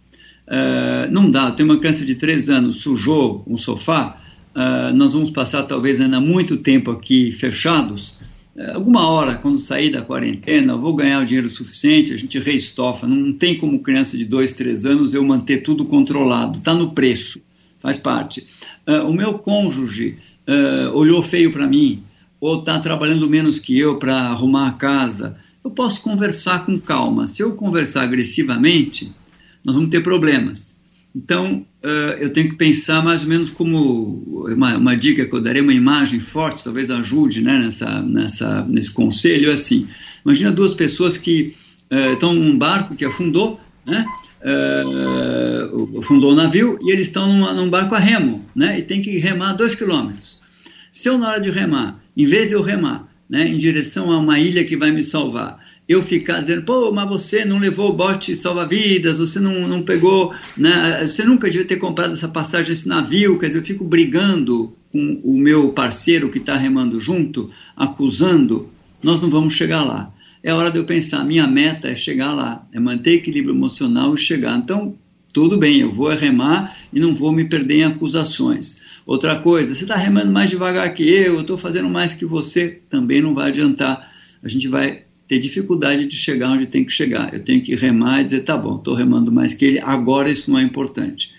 uh, 0.49 1.13
não 1.13 1.31
dá. 1.31 1.53
Tem 1.53 1.65
uma 1.65 1.79
criança 1.79 2.05
de 2.05 2.17
três 2.17 2.51
anos, 2.51 2.81
sujou 2.81 3.45
um 3.47 3.57
sofá, 3.57 4.21
uh, 4.57 4.93
nós 4.93 5.13
vamos 5.13 5.31
passar 5.31 5.63
talvez 5.63 6.01
ainda 6.01 6.21
muito 6.21 6.57
tempo 6.57 6.91
aqui 6.91 7.31
fechados. 7.31 8.17
Uh, 8.57 8.75
alguma 8.75 9.09
hora, 9.09 9.37
quando 9.37 9.57
sair 9.57 9.91
da 9.91 10.03
quarentena, 10.03 10.73
eu 10.73 10.81
vou 10.81 10.97
ganhar 10.97 11.23
o 11.23 11.25
dinheiro 11.25 11.49
suficiente, 11.49 12.13
a 12.13 12.17
gente 12.17 12.41
reestofa. 12.41 13.07
Não 13.07 13.33
tem 13.33 13.57
como 13.57 13.79
criança 13.79 14.19
de 14.19 14.25
dois, 14.25 14.53
três 14.53 14.85
anos 14.85 15.15
eu 15.15 15.23
manter 15.23 15.59
tudo 15.59 15.85
controlado. 15.85 16.59
Está 16.59 16.75
no 16.75 16.91
preço, 16.91 17.41
faz 17.79 17.97
parte. 17.97 18.45
o 19.07 19.13
meu 19.13 19.39
cônjuge 19.39 20.19
olhou 20.93 21.23
feio 21.23 21.53
para 21.53 21.69
mim, 21.69 22.03
ou 22.41 22.59
está 22.59 22.81
trabalhando 22.81 23.31
menos 23.31 23.61
que 23.61 23.79
eu 23.79 23.97
para 23.97 24.15
arrumar 24.15 24.69
a 24.69 24.73
casa 24.73 25.39
eu 25.69 25.71
posso 25.71 26.01
conversar 26.03 26.65
com 26.65 26.81
calma. 26.81 27.27
Se 27.27 27.43
eu 27.43 27.53
conversar 27.53 28.03
agressivamente, 28.03 29.13
nós 29.63 29.77
vamos 29.77 29.91
ter 29.91 30.03
problemas. 30.03 30.79
Então, 31.15 31.67
uh, 31.85 32.17
eu 32.19 32.31
tenho 32.31 32.49
que 32.51 32.57
pensar 32.57 33.03
mais 33.03 33.23
ou 33.23 33.29
menos 33.29 33.51
como 33.51 34.23
uma, 34.47 34.77
uma, 34.77 34.97
dica 34.97 35.27
que 35.27 35.35
eu 35.35 35.41
darei, 35.41 35.61
uma 35.61 35.73
imagem 35.73 36.21
forte, 36.21 36.65
talvez 36.65 36.91
ajude 36.91 37.43
né, 37.43 37.59
nessa, 37.59 38.03
nessa, 38.03 38.65
nesse 38.65 38.93
conselho, 38.93 39.51
é 39.51 39.55
assim, 39.55 39.89
imagina 40.25 40.53
duas 40.53 40.75
pessoas 40.75 41.17
que 41.17 41.55
uh, 41.91 42.13
estão 42.13 42.35
num 42.35 42.57
barco 42.57 42.95
que 42.95 43.05
afundou, 43.05 43.59
né, 43.87 44.05
uh, 44.45 45.99
afundou 45.99 46.33
o 46.33 46.37
navio, 46.37 46.79
e 46.83 46.93
eles 46.93 47.09
estão 47.09 47.27
numa, 47.27 47.55
num 47.55 47.71
barco 47.71 47.95
a 47.95 47.99
remo, 47.99 48.45
né, 48.55 48.79
e 48.79 48.83
tem 48.83 49.01
que 49.01 49.17
remar 49.19 49.55
dois 49.55 49.75
quilômetros. 49.75 50.41
Se 50.93 51.09
eu, 51.09 51.19
na 51.19 51.31
hora 51.31 51.41
de 51.41 51.51
remar, 51.51 52.01
em 52.17 52.27
vez 52.27 52.49
de 52.49 52.55
eu 52.55 52.63
remar, 52.63 53.09
né, 53.29 53.47
em 53.49 53.57
direção 53.57 54.11
a 54.11 54.19
uma 54.19 54.39
ilha 54.39 54.65
que 54.65 54.77
vai 54.77 54.91
me 54.91 55.03
salvar. 55.03 55.59
eu 55.89 56.03
ficar 56.03 56.41
dizendo, 56.41 56.63
pô, 56.63 56.93
mas 56.93 57.09
você 57.09 57.45
não 57.45 57.59
levou 57.59 57.91
o 57.91 57.95
bote 57.95 58.37
salva-vidas, 58.37 59.19
você 59.19 59.41
não, 59.41 59.67
não 59.67 59.83
pegou, 59.83 60.35
né, 60.57 61.07
você 61.07 61.25
nunca 61.25 61.49
devia 61.49 61.67
ter 61.67 61.77
comprado 61.77 62.13
essa 62.13 62.29
passagem 62.29 62.71
nesse 62.71 62.89
navio, 62.89 63.39
quer 63.39 63.47
dizer, 63.49 63.61
eu 63.61 63.65
fico 63.65 63.85
brigando 63.85 64.77
com 64.93 65.21
o 65.23 65.39
meu 65.39 65.73
parceiro 65.73 66.31
que 66.31 66.39
está 66.39 66.57
remando 66.57 67.01
junto, 67.01 67.51
acusando, 67.77 68.69
nós 69.03 69.21
não 69.21 69.31
vamos 69.31 69.55
chegar 69.55 69.85
lá. 69.85 70.13
É 70.43 70.53
hora 70.53 70.71
de 70.71 70.79
eu 70.79 70.85
pensar, 70.85 71.25
minha 71.25 71.47
meta 71.47 71.89
é 71.89 71.97
chegar 71.97 72.33
lá, 72.33 72.67
é 72.73 72.79
manter 72.79 73.15
equilíbrio 73.15 73.55
emocional 73.55 74.15
e 74.15 74.19
chegar. 74.19 74.57
Então, 74.57 74.95
tudo 75.39 75.57
bem, 75.57 75.79
eu 75.79 75.93
vou 75.93 76.09
remar 76.09 76.77
e 76.93 76.99
não 76.99 77.15
vou 77.15 77.31
me 77.31 77.45
perder 77.45 77.77
em 77.77 77.85
acusações. 77.85 78.79
Outra 79.07 79.39
coisa, 79.39 79.73
você 79.73 79.85
está 79.85 79.95
remando 79.95 80.33
mais 80.33 80.51
devagar 80.51 80.93
que 80.93 81.09
eu, 81.09 81.35
eu 81.35 81.41
estou 81.43 81.57
fazendo 81.57 81.89
mais 81.89 82.13
que 82.13 82.25
você, 82.25 82.81
também 82.91 83.23
não 83.23 83.33
vai 83.33 83.47
adiantar. 83.47 84.13
A 84.43 84.49
gente 84.49 84.67
vai 84.67 85.05
ter 85.29 85.39
dificuldade 85.39 86.07
de 86.07 86.17
chegar 86.17 86.51
onde 86.51 86.67
tem 86.67 86.85
que 86.85 86.91
chegar. 86.91 87.33
Eu 87.33 87.39
tenho 87.39 87.63
que 87.63 87.77
remar 87.77 88.21
e 88.21 88.25
dizer, 88.25 88.41
tá 88.41 88.57
bom, 88.57 88.79
estou 88.79 88.95
remando 88.95 89.31
mais 89.31 89.55
que 89.55 89.65
ele, 89.65 89.79
agora 89.79 90.29
isso 90.29 90.51
não 90.51 90.59
é 90.59 90.63
importante. 90.65 91.33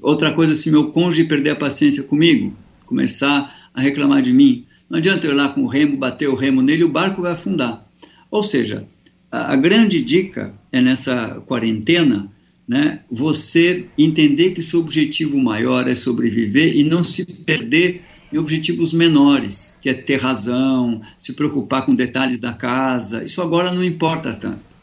Outra 0.00 0.32
coisa, 0.32 0.54
se 0.54 0.70
meu 0.70 0.90
cônjuge 0.90 1.24
perder 1.24 1.50
a 1.50 1.56
paciência 1.56 2.04
comigo, 2.04 2.56
começar 2.86 3.70
a 3.74 3.82
reclamar 3.82 4.22
de 4.22 4.32
mim, 4.32 4.64
não 4.88 4.96
adianta 4.96 5.26
eu 5.26 5.32
ir 5.32 5.34
lá 5.34 5.50
com 5.50 5.60
o 5.62 5.66
remo, 5.66 5.98
bater 5.98 6.26
o 6.26 6.34
remo 6.34 6.62
nele, 6.62 6.84
o 6.84 6.88
barco 6.88 7.20
vai 7.20 7.32
afundar. 7.32 7.86
Ou 8.30 8.42
seja, 8.42 8.88
a, 9.30 9.52
a 9.52 9.56
grande 9.56 10.00
dica 10.00 10.54
é 10.72 10.80
nessa 10.80 11.42
quarentena, 11.46 12.34
né, 12.68 13.00
você 13.10 13.86
entender 13.96 14.50
que 14.50 14.62
seu 14.62 14.80
objetivo 14.80 15.38
maior 15.38 15.88
é 15.88 15.94
sobreviver 15.94 16.76
e 16.76 16.82
não 16.82 17.02
se 17.02 17.24
perder 17.24 18.02
e 18.32 18.38
objetivos 18.38 18.92
menores, 18.92 19.78
que 19.80 19.88
é 19.88 19.94
ter 19.94 20.20
razão, 20.20 21.00
se 21.16 21.32
preocupar 21.32 21.86
com 21.86 21.94
detalhes 21.94 22.40
da 22.40 22.52
casa. 22.52 23.22
Isso 23.22 23.40
agora 23.40 23.72
não 23.72 23.84
importa 23.84 24.32
tanto. 24.32 24.76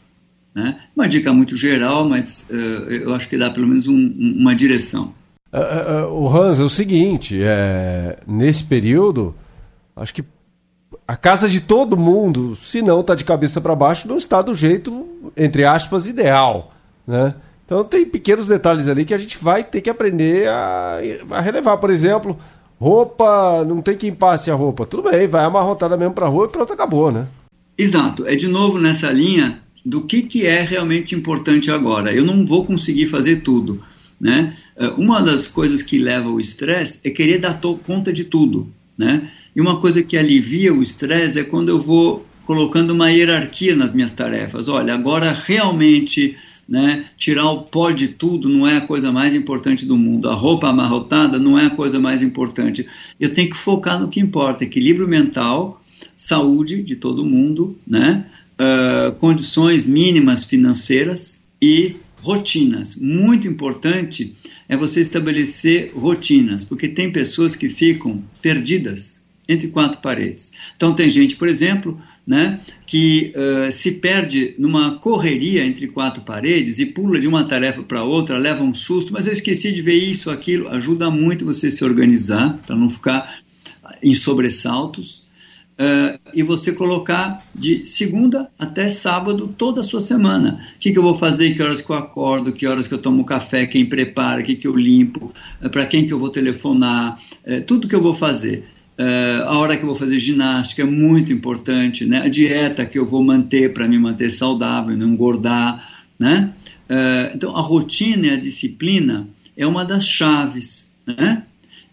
Né? 0.54 0.78
Uma 0.96 1.08
dica 1.08 1.32
muito 1.32 1.56
geral, 1.56 2.08
mas 2.08 2.48
uh, 2.50 2.90
eu 2.90 3.14
acho 3.14 3.28
que 3.28 3.36
dá 3.36 3.50
pelo 3.50 3.66
menos 3.66 3.86
um, 3.86 4.14
uma 4.18 4.54
direção. 4.54 5.12
Uh, 5.52 6.06
uh, 6.06 6.22
o 6.22 6.28
Hans, 6.28 6.58
é 6.58 6.62
o 6.62 6.70
seguinte: 6.70 7.38
é, 7.42 8.18
nesse 8.26 8.64
período, 8.64 9.34
acho 9.94 10.14
que 10.14 10.24
a 11.06 11.16
casa 11.16 11.48
de 11.48 11.60
todo 11.60 11.96
mundo, 11.96 12.56
se 12.56 12.80
não 12.80 13.00
está 13.00 13.14
de 13.14 13.24
cabeça 13.24 13.60
para 13.60 13.74
baixo, 13.74 14.08
não 14.08 14.16
está 14.16 14.40
do 14.40 14.54
jeito, 14.54 15.06
entre 15.36 15.64
aspas, 15.64 16.06
ideal. 16.06 16.72
Né? 17.06 17.34
Então 17.64 17.84
tem 17.84 18.04
pequenos 18.04 18.46
detalhes 18.46 18.88
ali 18.88 19.04
que 19.04 19.14
a 19.14 19.18
gente 19.18 19.38
vai 19.42 19.64
ter 19.64 19.80
que 19.80 19.90
aprender 19.90 20.48
a, 20.48 21.00
a 21.30 21.40
relevar. 21.40 21.78
Por 21.78 21.90
exemplo, 21.90 22.38
Roupa, 22.78 23.64
não 23.64 23.80
tem 23.80 23.96
quem 23.96 24.14
passe 24.14 24.50
a 24.50 24.54
roupa. 24.54 24.84
Tudo 24.84 25.10
bem, 25.10 25.26
vai 25.26 25.44
amarrotada 25.44 25.96
mesmo 25.96 26.14
pra 26.14 26.28
rua 26.28 26.46
e 26.46 26.48
pronto, 26.50 26.72
acabou, 26.72 27.10
né? 27.10 27.26
Exato. 27.78 28.26
É 28.26 28.36
de 28.36 28.48
novo 28.48 28.78
nessa 28.78 29.10
linha 29.10 29.58
do 29.84 30.02
que, 30.02 30.22
que 30.22 30.46
é 30.46 30.60
realmente 30.60 31.14
importante 31.14 31.70
agora. 31.70 32.12
Eu 32.12 32.24
não 32.24 32.44
vou 32.44 32.64
conseguir 32.64 33.06
fazer 33.06 33.36
tudo. 33.36 33.82
Né? 34.20 34.54
Eh, 34.76 34.88
uma 34.96 35.22
das 35.22 35.48
coisas 35.48 35.82
que 35.82 35.98
leva 35.98 36.28
ao 36.28 36.40
estresse 36.40 37.00
é 37.04 37.10
querer 37.10 37.38
dar 37.38 37.60
conta 37.82 38.12
de 38.12 38.24
tudo. 38.24 38.72
Né? 38.96 39.30
E 39.54 39.60
uma 39.60 39.80
coisa 39.80 40.02
que 40.02 40.16
alivia 40.16 40.72
o 40.72 40.82
estresse 40.82 41.40
é 41.40 41.44
quando 41.44 41.68
eu 41.68 41.80
vou 41.80 42.24
colocando 42.44 42.90
uma 42.90 43.10
hierarquia 43.10 43.74
nas 43.74 43.92
minhas 43.92 44.12
tarefas. 44.12 44.68
Olha, 44.68 44.94
agora 44.94 45.32
realmente 45.32 46.36
né? 46.68 47.04
Tirar 47.16 47.50
o 47.50 47.62
pó 47.62 47.90
de 47.90 48.08
tudo 48.08 48.48
não 48.48 48.66
é 48.66 48.78
a 48.78 48.80
coisa 48.80 49.12
mais 49.12 49.34
importante 49.34 49.84
do 49.84 49.96
mundo. 49.96 50.28
A 50.28 50.34
roupa 50.34 50.68
amarrotada 50.68 51.38
não 51.38 51.58
é 51.58 51.66
a 51.66 51.70
coisa 51.70 51.98
mais 52.00 52.22
importante. 52.22 52.86
Eu 53.18 53.32
tenho 53.32 53.50
que 53.50 53.56
focar 53.56 54.00
no 54.00 54.08
que 54.08 54.20
importa: 54.20 54.64
equilíbrio 54.64 55.06
mental, 55.06 55.82
saúde 56.16 56.82
de 56.82 56.96
todo 56.96 57.24
mundo, 57.24 57.78
né? 57.86 58.26
Uh, 58.54 59.14
condições 59.16 59.84
mínimas 59.84 60.44
financeiras 60.44 61.44
e 61.60 61.96
rotinas. 62.16 62.96
Muito 62.96 63.48
importante 63.48 64.34
é 64.68 64.76
você 64.76 65.00
estabelecer 65.00 65.92
rotinas, 65.94 66.64
porque 66.64 66.88
tem 66.88 67.10
pessoas 67.10 67.56
que 67.56 67.68
ficam 67.68 68.22
perdidas 68.40 69.22
entre 69.48 69.68
quatro 69.68 70.00
paredes. 70.00 70.52
Então 70.76 70.94
tem 70.94 71.08
gente, 71.08 71.36
por 71.36 71.48
exemplo, 71.48 72.00
né, 72.26 72.60
que 72.86 73.32
uh, 73.36 73.70
se 73.70 74.00
perde 74.00 74.54
numa 74.58 74.96
correria 74.98 75.64
entre 75.64 75.86
quatro 75.88 76.22
paredes 76.22 76.78
e 76.78 76.86
pula 76.86 77.18
de 77.18 77.28
uma 77.28 77.44
tarefa 77.44 77.82
para 77.82 78.02
outra, 78.02 78.38
leva 78.38 78.62
um 78.62 78.72
susto, 78.72 79.12
mas 79.12 79.26
eu 79.26 79.32
esqueci 79.32 79.72
de 79.72 79.82
ver 79.82 79.96
isso, 79.96 80.30
aquilo. 80.30 80.68
Ajuda 80.68 81.10
muito 81.10 81.44
você 81.44 81.70
se 81.70 81.84
organizar 81.84 82.58
para 82.66 82.76
não 82.76 82.88
ficar 82.88 83.40
em 84.02 84.14
sobressaltos. 84.14 85.22
Uh, 85.74 86.16
e 86.32 86.40
você 86.44 86.70
colocar 86.70 87.44
de 87.52 87.84
segunda 87.84 88.48
até 88.56 88.88
sábado 88.88 89.52
toda 89.58 89.80
a 89.80 89.84
sua 89.84 90.00
semana. 90.00 90.64
O 90.76 90.78
que, 90.78 90.92
que 90.92 90.98
eu 90.98 91.02
vou 91.02 91.16
fazer, 91.16 91.52
que 91.52 91.60
horas 91.60 91.80
que 91.80 91.90
eu 91.90 91.96
acordo, 91.96 92.52
que 92.52 92.64
horas 92.64 92.86
que 92.86 92.94
eu 92.94 92.98
tomo 92.98 93.26
café, 93.26 93.66
quem 93.66 93.84
prepara, 93.84 94.40
o 94.40 94.44
que, 94.44 94.54
que 94.54 94.68
eu 94.68 94.76
limpo, 94.76 95.32
uh, 95.60 95.68
para 95.68 95.84
quem 95.84 96.06
que 96.06 96.12
eu 96.12 96.18
vou 96.18 96.30
telefonar, 96.30 97.18
uh, 97.44 97.60
tudo 97.62 97.88
que 97.88 97.94
eu 97.94 98.00
vou 98.00 98.14
fazer. 98.14 98.64
Uh, 98.96 99.42
a 99.46 99.58
hora 99.58 99.76
que 99.76 99.82
eu 99.82 99.88
vou 99.88 99.96
fazer 99.96 100.20
ginástica 100.20 100.82
é 100.82 100.84
muito 100.84 101.32
importante, 101.32 102.06
né? 102.06 102.22
A 102.22 102.28
dieta 102.28 102.86
que 102.86 102.96
eu 102.96 103.04
vou 103.04 103.24
manter 103.24 103.74
para 103.74 103.88
me 103.88 103.98
manter 103.98 104.30
saudável, 104.30 104.96
não 104.96 105.08
engordar, 105.08 106.06
né? 106.16 106.54
Uh, 106.88 107.34
então, 107.34 107.56
a 107.56 107.60
rotina 107.60 108.26
e 108.26 108.30
a 108.30 108.36
disciplina 108.36 109.28
é 109.56 109.66
uma 109.66 109.84
das 109.84 110.06
chaves, 110.06 110.94
né? 111.04 111.44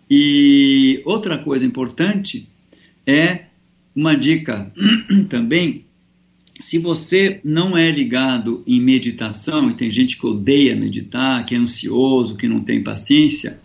E 0.09 1.01
outra 1.03 1.39
coisa 1.39 1.65
importante 1.65 2.47
é 3.07 3.45
uma 3.95 4.13
dica 4.13 4.71
também, 5.27 5.85
se 6.59 6.77
você 6.77 7.39
não 7.43 7.75
é 7.75 7.89
ligado 7.89 8.63
em 8.67 8.79
meditação, 8.79 9.71
e 9.71 9.73
tem 9.73 9.89
gente 9.89 10.19
que 10.19 10.27
odeia 10.27 10.75
meditar, 10.75 11.43
que 11.47 11.55
é 11.55 11.57
ansioso, 11.57 12.37
que 12.37 12.47
não 12.47 12.59
tem 12.59 12.83
paciência, 12.83 13.59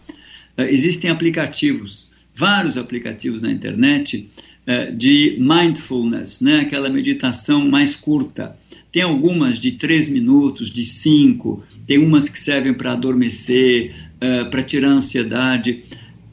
uh, 0.59 0.62
existem 0.62 1.11
aplicativos 1.11 2.15
vários 2.37 2.76
aplicativos 2.76 3.40
na 3.40 3.50
internet 3.50 4.28
uh, 4.66 4.95
de 4.95 5.38
mindfulness, 5.40 6.43
né, 6.43 6.61
aquela 6.61 6.90
meditação 6.90 7.66
mais 7.66 7.97
curta. 7.97 8.57
Tem 8.93 9.02
algumas 9.02 9.59
de 9.59 9.73
três 9.73 10.09
minutos, 10.09 10.71
de 10.71 10.85
cinco, 10.85 11.62
tem 11.87 11.99
umas 11.99 12.28
que 12.28 12.38
servem 12.38 12.75
para 12.75 12.93
adormecer, 12.93 13.95
uh, 14.16 14.50
para 14.50 14.62
tirar 14.62 14.90
a 14.90 14.95
ansiedade. 14.95 15.85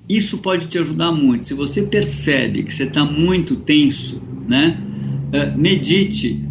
Isso 0.08 0.40
pode 0.40 0.68
te 0.68 0.78
ajudar 0.78 1.14
muito. 1.14 1.48
Se 1.48 1.54
você 1.54 1.84
percebe 1.84 2.64
que 2.64 2.74
você 2.74 2.84
está 2.84 3.06
muito 3.06 3.56
tenso, 3.56 4.22
né, 4.48 4.78
uh, 5.30 5.58
medite 5.58 6.42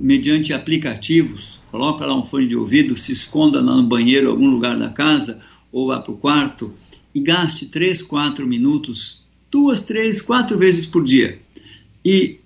mediante 0.00 0.52
aplicativos, 0.52 1.60
coloca 1.70 2.04
lá 2.04 2.18
um 2.18 2.24
fone 2.24 2.48
de 2.48 2.56
ouvido, 2.56 2.96
se 2.96 3.12
esconda 3.12 3.60
lá 3.60 3.76
no 3.76 3.84
banheiro, 3.84 4.28
algum 4.28 4.50
lugar 4.50 4.76
da 4.76 4.88
casa, 4.88 5.40
ou 5.70 5.86
vá 5.86 6.00
para 6.00 6.12
o 6.12 6.16
quarto 6.16 6.74
e 7.14 7.20
gaste 7.20 7.66
3, 7.66 8.02
4 8.02 8.46
minutos, 8.46 9.24
duas, 9.54 9.80
três, 9.82 10.20
quatro 10.20 10.58
vezes 10.58 10.84
por 10.84 11.04
dia. 11.04 11.38
E 12.04 12.38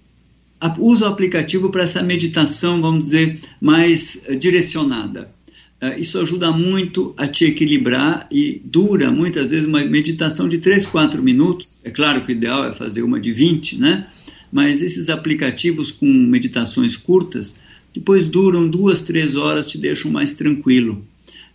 use 0.79 1.03
o 1.03 1.07
aplicativo 1.07 1.71
para 1.71 1.85
essa 1.85 2.03
meditação, 2.03 2.83
vamos 2.83 3.07
dizer, 3.07 3.41
mais 3.59 4.27
uh, 4.29 4.37
direcionada. 4.37 5.33
Uh, 5.81 5.99
isso 5.99 6.19
ajuda 6.21 6.53
muito 6.53 7.15
a 7.17 7.27
te 7.27 7.47
equilibrar 7.47 8.29
e 8.31 8.61
dura 8.63 9.11
muitas 9.11 9.51
vezes 9.51 9.65
uma 9.65 9.83
meditação 9.85 10.47
de 10.47 10.59
3, 10.59 10.87
4 10.87 11.23
minutos. 11.23 11.81
É 11.83 11.91
claro 11.91 12.21
que 12.21 12.31
o 12.31 12.37
ideal 12.37 12.67
é 12.67 12.73
fazer 12.73 13.03
uma 13.03 13.19
de 13.19 13.33
20, 13.33 13.79
né? 13.79 14.07
Mas 14.53 14.83
esses 14.83 15.09
aplicativos 15.09 15.91
com 15.91 16.07
meditações 16.07 16.95
curtas, 16.95 17.59
depois 17.95 18.27
duram 18.27 18.69
duas, 18.69 19.01
três 19.01 19.35
horas, 19.35 19.67
te 19.67 19.79
deixam 19.79 20.11
mais 20.11 20.35
tranquilo. 20.35 21.07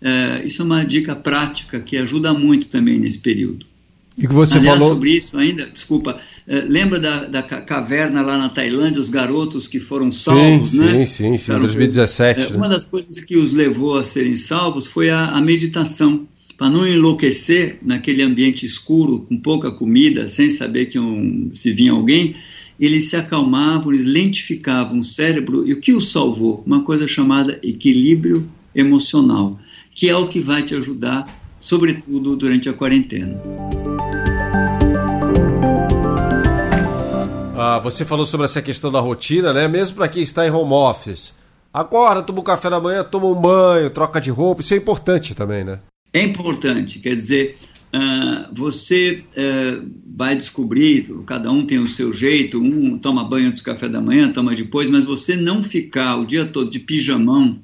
É, 0.03 0.45
isso 0.45 0.61
é 0.61 0.65
uma 0.65 0.83
dica 0.83 1.15
prática 1.15 1.79
que 1.79 1.95
ajuda 1.95 2.33
muito 2.33 2.67
também 2.67 2.99
nesse 2.99 3.19
período. 3.19 3.65
E 4.17 4.27
que 4.27 4.33
você 4.33 4.57
Aliás, 4.59 4.77
falou 4.77 4.93
sobre 4.93 5.11
isso 5.11 5.35
ainda, 5.35 5.65
desculpa, 5.65 6.19
é, 6.47 6.59
lembra 6.61 6.99
da, 6.99 7.25
da, 7.25 7.41
caverna 7.41 8.21
lá 8.21 8.37
na 8.37 8.49
Tailândia, 8.49 8.99
os 8.99 9.09
garotos 9.09 9.67
que 9.67 9.79
foram 9.79 10.11
salvos, 10.11 10.71
sim, 10.71 10.77
né? 10.77 11.05
Sim, 11.05 11.35
sim, 11.35 11.37
sim, 11.37 11.59
2017. 11.59 12.41
É, 12.41 12.49
né? 12.49 12.55
Uma 12.55 12.69
das 12.69 12.85
coisas 12.85 13.19
que 13.21 13.37
os 13.37 13.53
levou 13.53 13.97
a 13.97 14.03
serem 14.03 14.35
salvos 14.35 14.85
foi 14.85 15.09
a, 15.09 15.29
a 15.29 15.41
meditação, 15.41 16.27
para 16.57 16.69
não 16.69 16.87
enlouquecer 16.87 17.79
naquele 17.81 18.21
ambiente 18.21 18.65
escuro, 18.65 19.21
com 19.21 19.37
pouca 19.37 19.71
comida, 19.71 20.27
sem 20.27 20.49
saber 20.49 20.85
que 20.87 20.99
um, 20.99 21.49
se 21.51 21.71
vinha 21.71 21.93
alguém, 21.93 22.35
eles 22.79 23.05
se 23.05 23.15
acalmavam, 23.15 23.91
eles 23.91 24.05
lentificavam 24.05 24.99
o 24.99 25.03
cérebro, 25.03 25.67
e 25.67 25.73
o 25.73 25.79
que 25.79 25.93
os 25.93 26.11
salvou? 26.11 26.61
Uma 26.67 26.83
coisa 26.83 27.07
chamada 27.07 27.59
equilíbrio 27.63 28.47
emocional 28.75 29.59
que 29.93 30.09
é 30.09 30.15
o 30.15 30.27
que 30.27 30.39
vai 30.39 30.63
te 30.63 30.75
ajudar, 30.75 31.27
sobretudo 31.59 32.35
durante 32.35 32.67
a 32.67 32.73
quarentena. 32.73 33.39
Ah, 37.55 37.79
você 37.79 38.03
falou 38.03 38.25
sobre 38.25 38.45
essa 38.45 38.61
questão 38.61 38.91
da 38.91 38.99
rotina, 38.99 39.53
né? 39.53 39.67
Mesmo 39.67 39.95
para 39.95 40.07
quem 40.07 40.23
está 40.23 40.45
em 40.45 40.51
home 40.51 40.73
office. 40.73 41.35
Acorda, 41.71 42.23
toma 42.23 42.39
um 42.39 42.43
café 42.43 42.69
da 42.69 42.79
manhã, 42.79 43.03
toma 43.03 43.27
um 43.27 43.39
banho, 43.39 43.89
troca 43.89 44.19
de 44.19 44.29
roupa, 44.29 44.61
isso 44.61 44.73
é 44.73 44.77
importante 44.77 45.33
também, 45.33 45.63
né? 45.63 45.79
É 46.11 46.21
importante, 46.21 46.99
quer 46.99 47.15
dizer, 47.15 47.57
Uh, 47.95 48.49
você 48.51 49.23
uh, 49.37 49.87
vai 50.17 50.35
descobrir, 50.35 51.07
cada 51.27 51.51
um 51.51 51.63
tem 51.63 51.77
o 51.77 51.87
seu 51.87 52.11
jeito, 52.11 52.59
um 52.59 52.97
toma 52.97 53.23
banho 53.23 53.49
antes 53.49 53.61
do 53.61 53.65
café 53.65 53.87
da 53.87 54.01
manhã, 54.01 54.31
toma 54.31 54.55
depois, 54.55 54.89
mas 54.89 55.05
você 55.05 55.35
não 55.35 55.61
ficar 55.61 56.15
o 56.15 56.25
dia 56.25 56.43
todo 56.43 56.71
de 56.71 56.79
pijamão, 56.79 57.59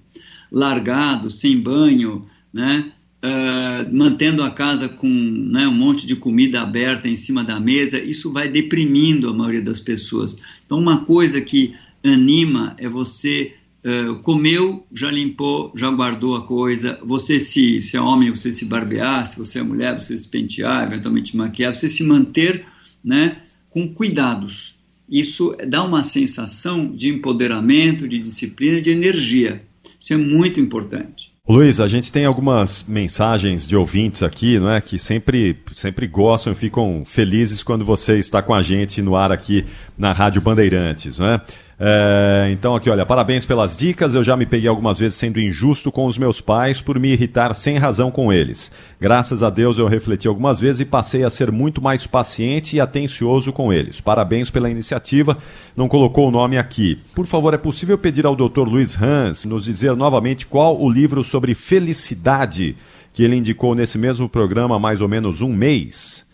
largado, 0.51 1.29
sem 1.29 1.59
banho, 1.59 2.25
né, 2.53 2.91
uh, 3.23 3.95
mantendo 3.95 4.43
a 4.43 4.51
casa 4.51 4.89
com 4.89 5.07
né, 5.07 5.67
um 5.67 5.73
monte 5.73 6.07
de 6.07 6.15
comida 6.15 6.61
aberta 6.61 7.07
em 7.07 7.15
cima 7.15 7.43
da 7.43 7.59
mesa, 7.59 7.99
isso 7.99 8.31
vai 8.31 8.47
deprimindo 8.47 9.29
a 9.29 9.33
maioria 9.33 9.61
das 9.61 9.79
pessoas. 9.79 10.37
Então, 10.65 10.79
uma 10.79 11.05
coisa 11.05 11.41
que 11.41 11.75
anima 12.03 12.75
é 12.77 12.87
você 12.87 13.53
Uh, 13.81 14.15
comeu, 14.17 14.85
já 14.93 15.09
limpou, 15.09 15.71
já 15.73 15.89
guardou 15.89 16.35
a 16.35 16.45
coisa. 16.45 16.99
Você 17.01 17.39
se, 17.39 17.81
se 17.81 17.95
é 17.95 18.01
homem, 18.01 18.29
você 18.29 18.51
se 18.51 18.65
barbear, 18.65 19.25
se 19.25 19.37
você 19.37 19.59
é 19.59 19.63
mulher, 19.63 19.97
você 19.97 20.17
se 20.17 20.27
pentear, 20.27 20.85
eventualmente 20.85 21.37
maquiar, 21.37 21.73
você 21.73 21.87
se 21.87 22.03
manter, 22.03 22.65
né, 23.01 23.37
com 23.69 23.87
cuidados. 23.87 24.75
Isso 25.09 25.55
dá 25.65 25.81
uma 25.81 26.03
sensação 26.03 26.91
de 26.91 27.07
empoderamento, 27.07 28.05
de 28.05 28.19
disciplina, 28.19 28.81
de 28.81 28.89
energia. 28.89 29.63
Isso 29.99 30.13
é 30.13 30.17
muito 30.17 30.59
importante. 30.59 31.33
Luiz, 31.47 31.79
a 31.79 31.87
gente 31.87 32.11
tem 32.11 32.25
algumas 32.25 32.83
mensagens 32.87 33.67
de 33.67 33.75
ouvintes 33.75 34.21
aqui, 34.21 34.59
não 34.59 34.71
é, 34.71 34.79
que 34.79 34.99
sempre, 34.99 35.57
sempre 35.73 36.05
gostam 36.05 36.53
e 36.53 36.55
ficam 36.55 37.03
felizes 37.03 37.63
quando 37.63 37.83
você 37.83 38.19
está 38.19 38.39
com 38.39 38.53
a 38.53 38.61
gente 38.61 39.01
no 39.01 39.15
ar 39.15 39.31
aqui 39.31 39.65
na 39.97 40.13
Rádio 40.13 40.41
Bandeirantes, 40.41 41.17
não 41.17 41.25
é? 41.25 41.41
É, 41.81 42.49
então 42.51 42.75
aqui, 42.75 42.89
olha, 42.89 43.05
parabéns 43.05 43.45
pelas 43.45 43.77
dicas. 43.77 44.13
Eu 44.13 44.23
já 44.23 44.35
me 44.35 44.45
peguei 44.45 44.67
algumas 44.67 44.99
vezes 44.99 45.17
sendo 45.17 45.39
injusto 45.39 45.91
com 45.91 46.05
os 46.05 46.17
meus 46.17 46.41
pais 46.41 46.81
por 46.81 46.99
me 46.99 47.13
irritar 47.13 47.53
sem 47.55 47.77
razão 47.77 48.11
com 48.11 48.33
eles. 48.33 48.69
Graças 48.99 49.41
a 49.43 49.49
Deus 49.49 49.77
eu 49.79 49.87
refleti 49.87 50.27
algumas 50.27 50.59
vezes 50.59 50.81
e 50.81 50.85
passei 50.85 51.23
a 51.23 51.29
ser 51.29 51.51
muito 51.51 51.81
mais 51.81 52.05
paciente 52.05 52.75
e 52.75 52.81
atencioso 52.81 53.53
com 53.53 53.71
eles. 53.71 54.01
Parabéns 54.01 54.51
pela 54.51 54.69
iniciativa. 54.69 55.37
Não 55.75 55.87
colocou 55.87 56.27
o 56.27 56.31
nome 56.31 56.57
aqui. 56.57 56.99
Por 57.15 57.25
favor, 57.25 57.53
é 57.53 57.57
possível 57.57 57.97
pedir 57.97 58.25
ao 58.25 58.35
Dr. 58.35 58.67
Luiz 58.67 59.01
Hans 59.01 59.45
nos 59.45 59.63
dizer 59.63 59.95
novamente 59.95 60.45
qual 60.45 60.77
o 60.81 60.89
livro 60.89 61.23
sobre 61.23 61.53
felicidade 61.53 62.75
que 63.13 63.23
ele 63.23 63.37
indicou 63.37 63.73
nesse 63.73 63.97
mesmo 63.97 64.27
programa 64.27 64.75
há 64.75 64.79
mais 64.79 64.99
ou 64.99 65.07
menos 65.07 65.41
um 65.41 65.53
mês? 65.53 66.27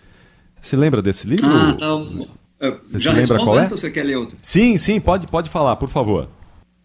Se 0.59 0.75
lembra 0.75 1.03
desse 1.03 1.27
livro? 1.27 1.45
Ah, 1.45 1.73
tá. 1.73 2.35
Você 2.59 2.99
Já 2.99 3.11
lembra 3.11 3.37
qual 3.37 3.59
é? 3.59 3.63
ou 3.63 3.77
você 3.77 3.91
quer 3.91 4.03
ler 4.03 4.17
outro? 4.17 4.35
Sim, 4.39 4.77
sim, 4.77 4.99
pode, 4.99 5.27
pode 5.27 5.49
falar, 5.49 5.75
por 5.75 5.89
favor. 5.89 6.29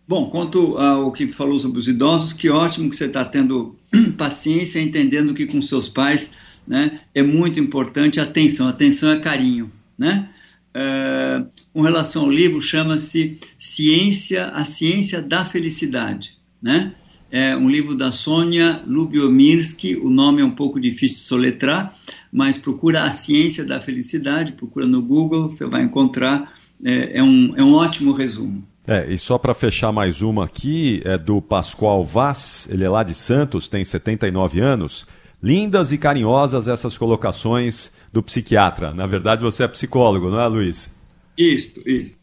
Bom, 0.07 0.29
quanto 0.29 0.77
ao 0.77 1.13
que 1.13 1.29
falou 1.29 1.57
sobre 1.59 1.79
os 1.79 1.87
idosos, 1.87 2.33
que 2.33 2.51
ótimo 2.51 2.91
que 2.91 2.97
você 2.97 3.05
está 3.05 3.25
tendo 3.25 3.77
paciência, 4.19 4.81
entendendo 4.81 5.33
que 5.33 5.47
com 5.47 5.63
seus 5.63 5.89
pais 5.89 6.37
né, 6.67 7.01
é 7.15 7.23
muito 7.23 7.61
importante 7.61 8.19
atenção. 8.19 8.69
Atenção 8.69 9.13
é 9.13 9.21
carinho. 9.21 9.71
Né? 9.97 10.29
Uh, 10.75 11.49
com 11.73 11.83
relação 11.83 12.23
ao 12.23 12.31
livro, 12.31 12.61
chama-se 12.61 13.39
Ciência, 13.57 14.47
a 14.47 14.65
Ciência 14.65 15.23
da 15.23 15.45
Felicidade. 15.45 16.39
Né? 16.61 16.93
É 17.31 17.57
um 17.57 17.69
livro 17.69 17.95
da 17.95 18.11
Sônia 18.11 18.83
Lubiomirsky, 18.85 19.95
o 19.95 20.11
nome 20.11 20.43
é 20.43 20.45
um 20.45 20.51
pouco 20.51 20.81
difícil 20.81 21.19
de 21.19 21.23
soletrar, 21.23 21.97
mas 22.33 22.57
procura 22.57 23.03
a 23.03 23.11
ciência 23.11 23.65
da 23.65 23.81
felicidade, 23.81 24.53
procura 24.53 24.87
no 24.87 25.03
Google, 25.03 25.51
você 25.51 25.67
vai 25.67 25.83
encontrar, 25.83 26.53
é, 26.85 27.19
é 27.19 27.23
um, 27.23 27.55
é 27.57 27.63
um 27.63 27.73
ótimo 27.73 28.13
resumo. 28.13 28.65
É, 28.87 29.13
e 29.13 29.19
só 29.19 29.39
para 29.39 29.55
fechar 29.55 29.93
mais 29.93 30.23
uma 30.23 30.45
aqui, 30.45 31.03
é 31.05 31.19
do 31.19 31.41
Pascoal 31.41 32.05
Vaz, 32.05 32.67
ele 32.71 32.85
é 32.85 32.89
lá 32.89 33.03
de 33.03 33.15
Santos, 33.15 33.69
tem 33.69 33.85
79 33.85 34.61
anos. 34.61 35.07
Lindas 35.43 35.93
e 35.93 35.99
carinhosas 35.99 36.69
essas 36.69 36.99
colocações 36.99 37.93
do 38.13 38.23
psiquiatra. 38.23 38.93
Na 38.93 39.07
verdade, 39.07 39.43
você 39.43 39.65
é 39.65 39.69
psicólogo, 39.69 40.29
não 40.29 40.41
é, 40.41 40.47
Luiz? 40.47 40.93
Isso, 41.37 41.81
isso. 41.87 42.19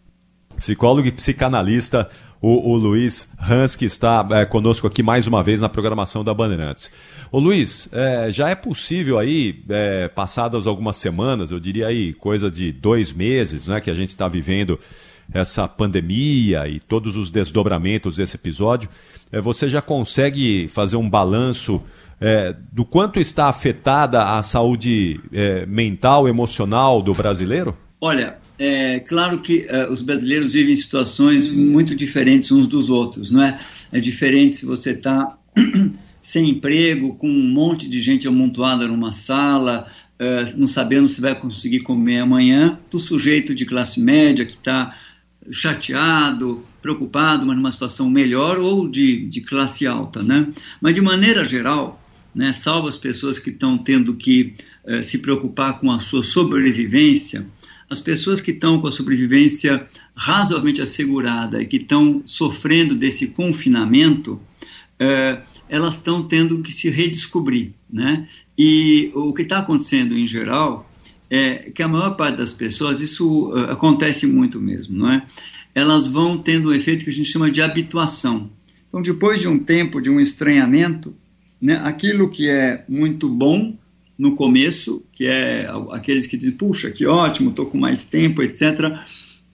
Psicólogo 0.57 1.07
e 1.07 1.11
psicanalista 1.11 2.09
o, 2.41 2.71
o 2.71 2.75
Luiz 2.75 3.29
Hans, 3.39 3.75
que 3.75 3.85
está 3.85 4.25
é, 4.31 4.45
conosco 4.45 4.87
aqui 4.87 5.01
mais 5.01 5.27
uma 5.27 5.43
vez 5.43 5.61
na 5.61 5.69
programação 5.69 6.23
da 6.23 6.33
Bandeirantes. 6.33 6.91
Ô 7.31 7.39
Luiz, 7.39 7.89
é, 7.91 8.31
já 8.31 8.49
é 8.49 8.55
possível 8.55 9.17
aí, 9.17 9.63
é, 9.69 10.07
passadas 10.07 10.67
algumas 10.67 10.95
semanas, 10.95 11.51
eu 11.51 11.59
diria 11.59 11.87
aí 11.87 12.13
coisa 12.13 12.49
de 12.49 12.71
dois 12.71 13.11
meses, 13.11 13.67
né, 13.67 13.81
que 13.81 13.89
a 13.89 13.95
gente 13.95 14.09
está 14.09 14.27
vivendo 14.27 14.79
essa 15.33 15.67
pandemia 15.67 16.69
e 16.69 16.79
todos 16.79 17.17
os 17.17 17.29
desdobramentos 17.29 18.15
desse 18.15 18.37
episódio, 18.37 18.89
é, 19.31 19.41
você 19.41 19.67
já 19.67 19.81
consegue 19.81 20.69
fazer 20.69 20.95
um 20.95 21.09
balanço 21.09 21.83
é, 22.21 22.55
do 22.71 22.85
quanto 22.85 23.19
está 23.19 23.47
afetada 23.47 24.23
a 24.37 24.41
saúde 24.41 25.19
mental, 25.67 26.27
emocional 26.27 27.01
do 27.01 27.13
brasileiro? 27.13 27.77
Olha, 27.99 28.37
é 28.59 28.99
claro 28.99 29.39
que 29.39 29.67
uh, 29.69 29.91
os 29.91 30.01
brasileiros 30.01 30.53
vivem 30.53 30.75
situações 30.75 31.47
muito 31.47 31.95
diferentes 31.95 32.51
uns 32.51 32.67
dos 32.67 32.89
outros, 32.89 33.29
não 33.29 33.43
é? 33.43 33.59
É 33.91 33.99
diferente 33.99 34.55
se 34.55 34.65
você 34.65 34.91
está 34.91 35.37
sem 36.21 36.49
emprego, 36.49 37.15
com 37.15 37.29
um 37.29 37.49
monte 37.49 37.87
de 37.87 38.01
gente 38.01 38.27
amontoada 38.27 38.87
numa 38.87 39.11
sala, 39.11 39.87
uh, 40.19 40.57
não 40.59 40.67
sabendo 40.67 41.07
se 41.07 41.21
vai 41.21 41.35
conseguir 41.35 41.81
comer 41.81 42.19
amanhã, 42.19 42.79
do 42.91 42.97
sujeito 42.97 43.53
de 43.53 43.65
classe 43.65 43.99
média 43.99 44.45
que 44.45 44.53
está 44.53 44.97
chateado, 45.51 46.63
preocupado, 46.81 47.45
mas 47.45 47.55
numa 47.55 47.71
situação 47.71 48.09
melhor, 48.09 48.57
ou 48.57 48.89
de, 48.89 49.25
de 49.25 49.41
classe 49.41 49.85
alta, 49.85 50.23
né? 50.23 50.47
Mas 50.81 50.95
de 50.95 51.01
maneira 51.01 51.45
geral, 51.45 52.03
né, 52.33 52.53
salvo 52.53 52.87
as 52.87 52.97
pessoas 52.97 53.39
que 53.39 53.49
estão 53.49 53.77
tendo 53.77 54.15
que 54.15 54.55
uh, 54.85 55.01
se 55.01 55.19
preocupar 55.19 55.79
com 55.79 55.91
a 55.91 55.99
sua 55.99 56.23
sobrevivência, 56.23 57.47
as 57.89 58.01
pessoas 58.01 58.41
que 58.41 58.51
estão 58.51 58.81
com 58.81 58.87
a 58.87 58.91
sobrevivência 58.91 59.87
razoavelmente 60.15 60.81
assegurada 60.81 61.61
e 61.61 61.65
que 61.65 61.77
estão 61.77 62.21
sofrendo 62.25 62.95
desse 62.95 63.27
confinamento, 63.27 64.39
é, 64.99 65.41
elas 65.69 65.95
estão 65.95 66.23
tendo 66.27 66.61
que 66.61 66.71
se 66.71 66.89
redescobrir, 66.89 67.73
né? 67.89 68.27
E 68.57 69.11
o 69.13 69.33
que 69.33 69.43
está 69.43 69.59
acontecendo 69.59 70.17
em 70.17 70.25
geral 70.25 70.89
é 71.29 71.69
que 71.71 71.83
a 71.83 71.87
maior 71.87 72.11
parte 72.11 72.37
das 72.37 72.53
pessoas, 72.53 73.01
isso 73.01 73.49
uh, 73.49 73.71
acontece 73.71 74.27
muito 74.27 74.59
mesmo, 74.59 74.97
não 74.97 75.11
é? 75.11 75.25
Elas 75.75 76.07
vão 76.07 76.37
tendo 76.37 76.69
um 76.69 76.73
efeito 76.73 77.03
que 77.03 77.09
a 77.09 77.13
gente 77.13 77.29
chama 77.29 77.51
de 77.51 77.61
habituação. 77.61 78.49
Então, 78.87 79.01
depois 79.01 79.39
de 79.39 79.47
um 79.47 79.59
tempo 79.59 80.01
de 80.01 80.09
um 80.09 80.19
estranhamento, 80.19 81.13
né, 81.61 81.79
aquilo 81.83 82.29
que 82.29 82.49
é 82.49 82.83
muito 82.87 83.29
bom 83.29 83.77
no 84.17 84.33
começo, 84.33 85.03
que 85.11 85.25
é 85.25 85.69
aqueles 85.91 86.25
que 86.25 86.37
dizem, 86.37 86.53
puxa, 86.53 86.89
que 86.89 87.05
ótimo, 87.05 87.51
estou 87.51 87.67
com 87.67 87.77
mais 87.77 88.05
tempo, 88.05 88.41
etc., 88.41 88.97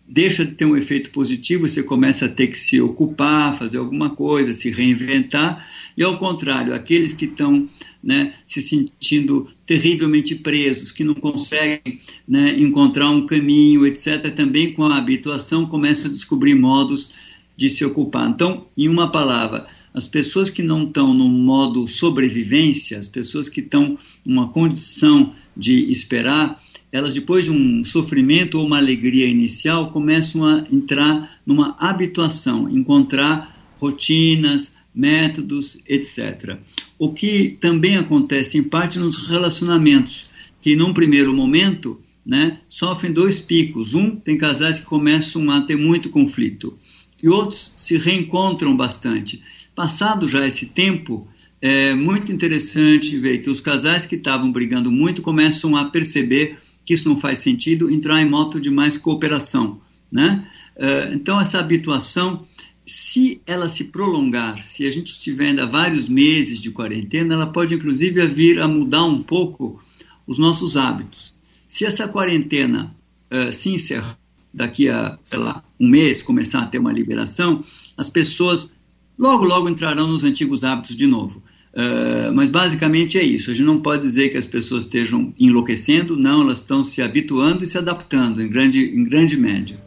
deixa 0.08 0.46
de 0.46 0.52
ter 0.52 0.66
um 0.66 0.78
efeito 0.78 1.10
positivo, 1.12 1.68
você 1.68 1.82
começa 1.82 2.26
a 2.26 2.30
ter 2.30 2.48
que 2.48 2.58
se 2.58 2.80
ocupar, 2.80 3.58
fazer 3.58 3.78
alguma 3.78 4.12
coisa, 4.12 4.54
se 4.54 4.70
reinventar, 4.70 5.68
e 5.98 6.04
ao 6.04 6.18
contrário, 6.18 6.74
aqueles 6.74 7.14
que 7.14 7.26
estão 7.26 7.68
né, 8.04 8.34
se 8.46 8.62
sentindo 8.62 9.48
terrivelmente 9.66 10.36
presos, 10.36 10.92
que 10.92 11.04
não 11.04 11.14
conseguem 11.14 12.00
né, 12.28 12.56
encontrar 12.58 13.10
um 13.10 13.26
caminho, 13.26 13.86
etc., 13.86 14.30
também 14.36 14.74
com 14.74 14.84
a 14.84 14.98
habituação 14.98 15.66
começam 15.66 16.10
a 16.10 16.14
descobrir 16.14 16.56
modos 16.56 17.12
de 17.56 17.70
se 17.70 17.86
ocupar. 17.86 18.30
Então, 18.30 18.66
em 18.78 18.88
uma 18.88 19.12
palavra, 19.12 19.66
as 19.94 20.08
pessoas 20.08 20.50
que 20.50 20.64
não 20.64 20.84
estão 20.84 21.14
no 21.14 21.30
modo 21.30 21.88
sobrevivência, 21.88 22.98
as 22.98 23.08
pessoas 23.08 23.48
que 23.48 23.60
estão 23.60 23.98
numa 24.26 24.50
condição 24.50 25.34
de 25.56 25.92
esperar, 25.92 26.62
elas 26.92 27.14
depois 27.14 27.46
de 27.46 27.52
um 27.52 27.84
sofrimento 27.84 28.60
ou 28.60 28.66
uma 28.66 28.78
alegria 28.78 29.28
inicial 29.28 29.90
começam 29.90 30.46
a 30.46 30.64
entrar 30.72 31.40
numa 31.46 31.76
habituação, 31.80 32.70
encontrar 32.70 33.74
rotinas, 33.78 34.76
métodos, 34.94 35.80
etc. 35.88 36.58
O 36.98 37.14
que 37.14 37.58
também 37.60 37.98
acontece 37.98 38.58
em 38.58 38.64
parte 38.64 39.00
nos 39.00 39.28
relacionamentos, 39.28 40.28
que 40.62 40.76
num 40.76 40.94
primeiro 40.94 41.34
momento 41.34 42.00
né, 42.26 42.60
sofrem 42.70 43.12
dois 43.12 43.40
picos. 43.40 43.94
Um, 43.94 44.16
tem 44.16 44.38
casais 44.38 44.80
que 44.80 44.86
começam 44.86 45.50
a 45.50 45.62
ter 45.62 45.76
muito 45.76 46.10
conflito 46.10 46.78
e 47.24 47.30
outros 47.30 47.74
se 47.78 47.98
reencontram 47.98 48.76
bastante. 48.76 49.42
Passado 49.74 50.28
já 50.28 50.46
esse 50.46 50.68
tempo, 50.68 51.26
é 51.62 51.96
muito 51.96 52.30
interessante 52.30 53.18
ver 53.18 53.38
que 53.38 53.50
os 53.50 53.62
casais 53.62 54.06
que 54.06 54.16
estavam 54.16 54.52
brigando 54.52 54.92
muito 54.92 55.22
começam 55.22 55.78
a 55.78 55.86
perceber 55.86 56.58
que 56.86 56.94
isso 56.94 57.08
não 57.08 57.16
faz 57.16 57.40
sentido, 57.40 57.90
entrar 57.90 58.22
em 58.22 58.30
moto 58.30 58.60
de 58.60 58.70
mais 58.70 58.98
cooperação. 58.98 59.80
Né? 60.12 60.46
É, 60.76 61.14
então, 61.14 61.40
essa 61.40 61.60
habituação, 61.60 62.46
se 62.86 63.42
ela 63.48 63.70
se 63.70 63.86
prolongar, 63.86 64.62
se 64.62 64.86
a 64.86 64.92
gente 64.92 65.18
tiver 65.18 65.48
ainda 65.48 65.66
vários 65.66 66.10
meses 66.10 66.60
de 66.60 66.72
quarentena, 66.72 67.36
ela 67.36 67.48
pode 67.48 67.74
inclusive 67.74 68.24
vir 68.28 68.60
a 68.60 68.68
mudar 68.68 69.06
um 69.06 69.24
pouco 69.24 69.82
os 70.28 70.38
nossos 70.38 70.76
hábitos. 70.76 71.34
Se 71.70 71.86
essa 71.86 72.06
quarentena 72.10 72.94
uh, 73.32 73.54
se 73.54 73.70
encerrar 73.70 74.18
daqui 74.54 74.90
a, 74.90 75.18
sei 75.24 75.40
lá, 75.40 75.64
um 75.80 75.88
mês, 75.88 76.22
começar 76.22 76.62
a 76.62 76.66
ter 76.66 76.80
uma 76.80 76.92
liberação, 76.92 77.64
as 77.98 78.10
pessoas 78.10 78.76
logo, 79.18 79.46
logo 79.46 79.70
entrarão 79.70 80.08
nos 80.08 80.24
antigos 80.24 80.64
hábitos 80.64 80.96
de 80.96 81.08
novo. 81.08 81.42
Uh, 81.74 82.32
mas 82.34 82.50
basicamente 82.50 83.18
é 83.18 83.24
isso. 83.24 83.50
A 83.50 83.54
gente 83.54 83.66
não 83.66 83.82
pode 83.82 84.04
dizer 84.04 84.30
que 84.30 84.38
as 84.38 84.46
pessoas 84.46 84.84
estejam 84.84 85.34
enlouquecendo, 85.40 86.16
não, 86.16 86.42
elas 86.42 86.60
estão 86.60 86.84
se 86.84 87.02
habituando 87.02 87.64
e 87.64 87.68
se 87.68 87.78
adaptando 87.78 88.42
em 88.42 88.48
grande, 88.48 88.96
em 88.96 89.04
grande 89.04 89.36
média. 89.36 89.82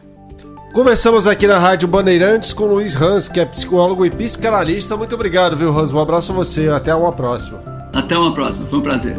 Conversamos 0.73 1.27
aqui 1.27 1.47
na 1.47 1.59
Rádio 1.59 1.89
Bandeirantes 1.89 2.53
com 2.53 2.67
Luiz 2.67 3.01
Hans, 3.01 3.29
que 3.29 3.41
é 3.41 3.47
psicólogo 3.47 4.05
e 4.05 4.11
psicanalista. 4.11 4.97
Muito 4.97 5.15
obrigado, 5.15 5.57
viu, 5.57 5.75
Hans? 5.75 5.93
Um 5.93 6.01
abraço 6.01 6.33
a 6.33 6.35
você. 6.35 6.69
Até 6.69 6.95
uma 6.95 7.13
próxima. 7.13 7.63
Até 7.95 8.19
uma 8.19 8.35
próxima. 8.35 8.67
Foi 8.67 8.81
um 8.81 8.83
prazer. 8.83 9.17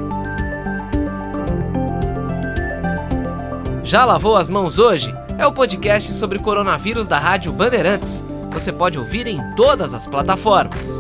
Já 3.84 4.04
lavou 4.04 4.36
as 4.36 4.50
mãos 4.50 4.78
hoje? 4.78 5.12
É 5.38 5.46
o 5.46 5.52
podcast 5.52 6.14
sobre 6.14 6.40
coronavírus 6.40 7.08
da 7.08 7.20
Rádio 7.20 7.54
Bandeirantes. 7.54 8.24
Você 8.52 8.74
pode 8.74 8.98
ouvir 8.98 9.28
em 9.28 9.40
todas 9.56 9.94
as 9.94 10.08
plataformas. 10.08 11.00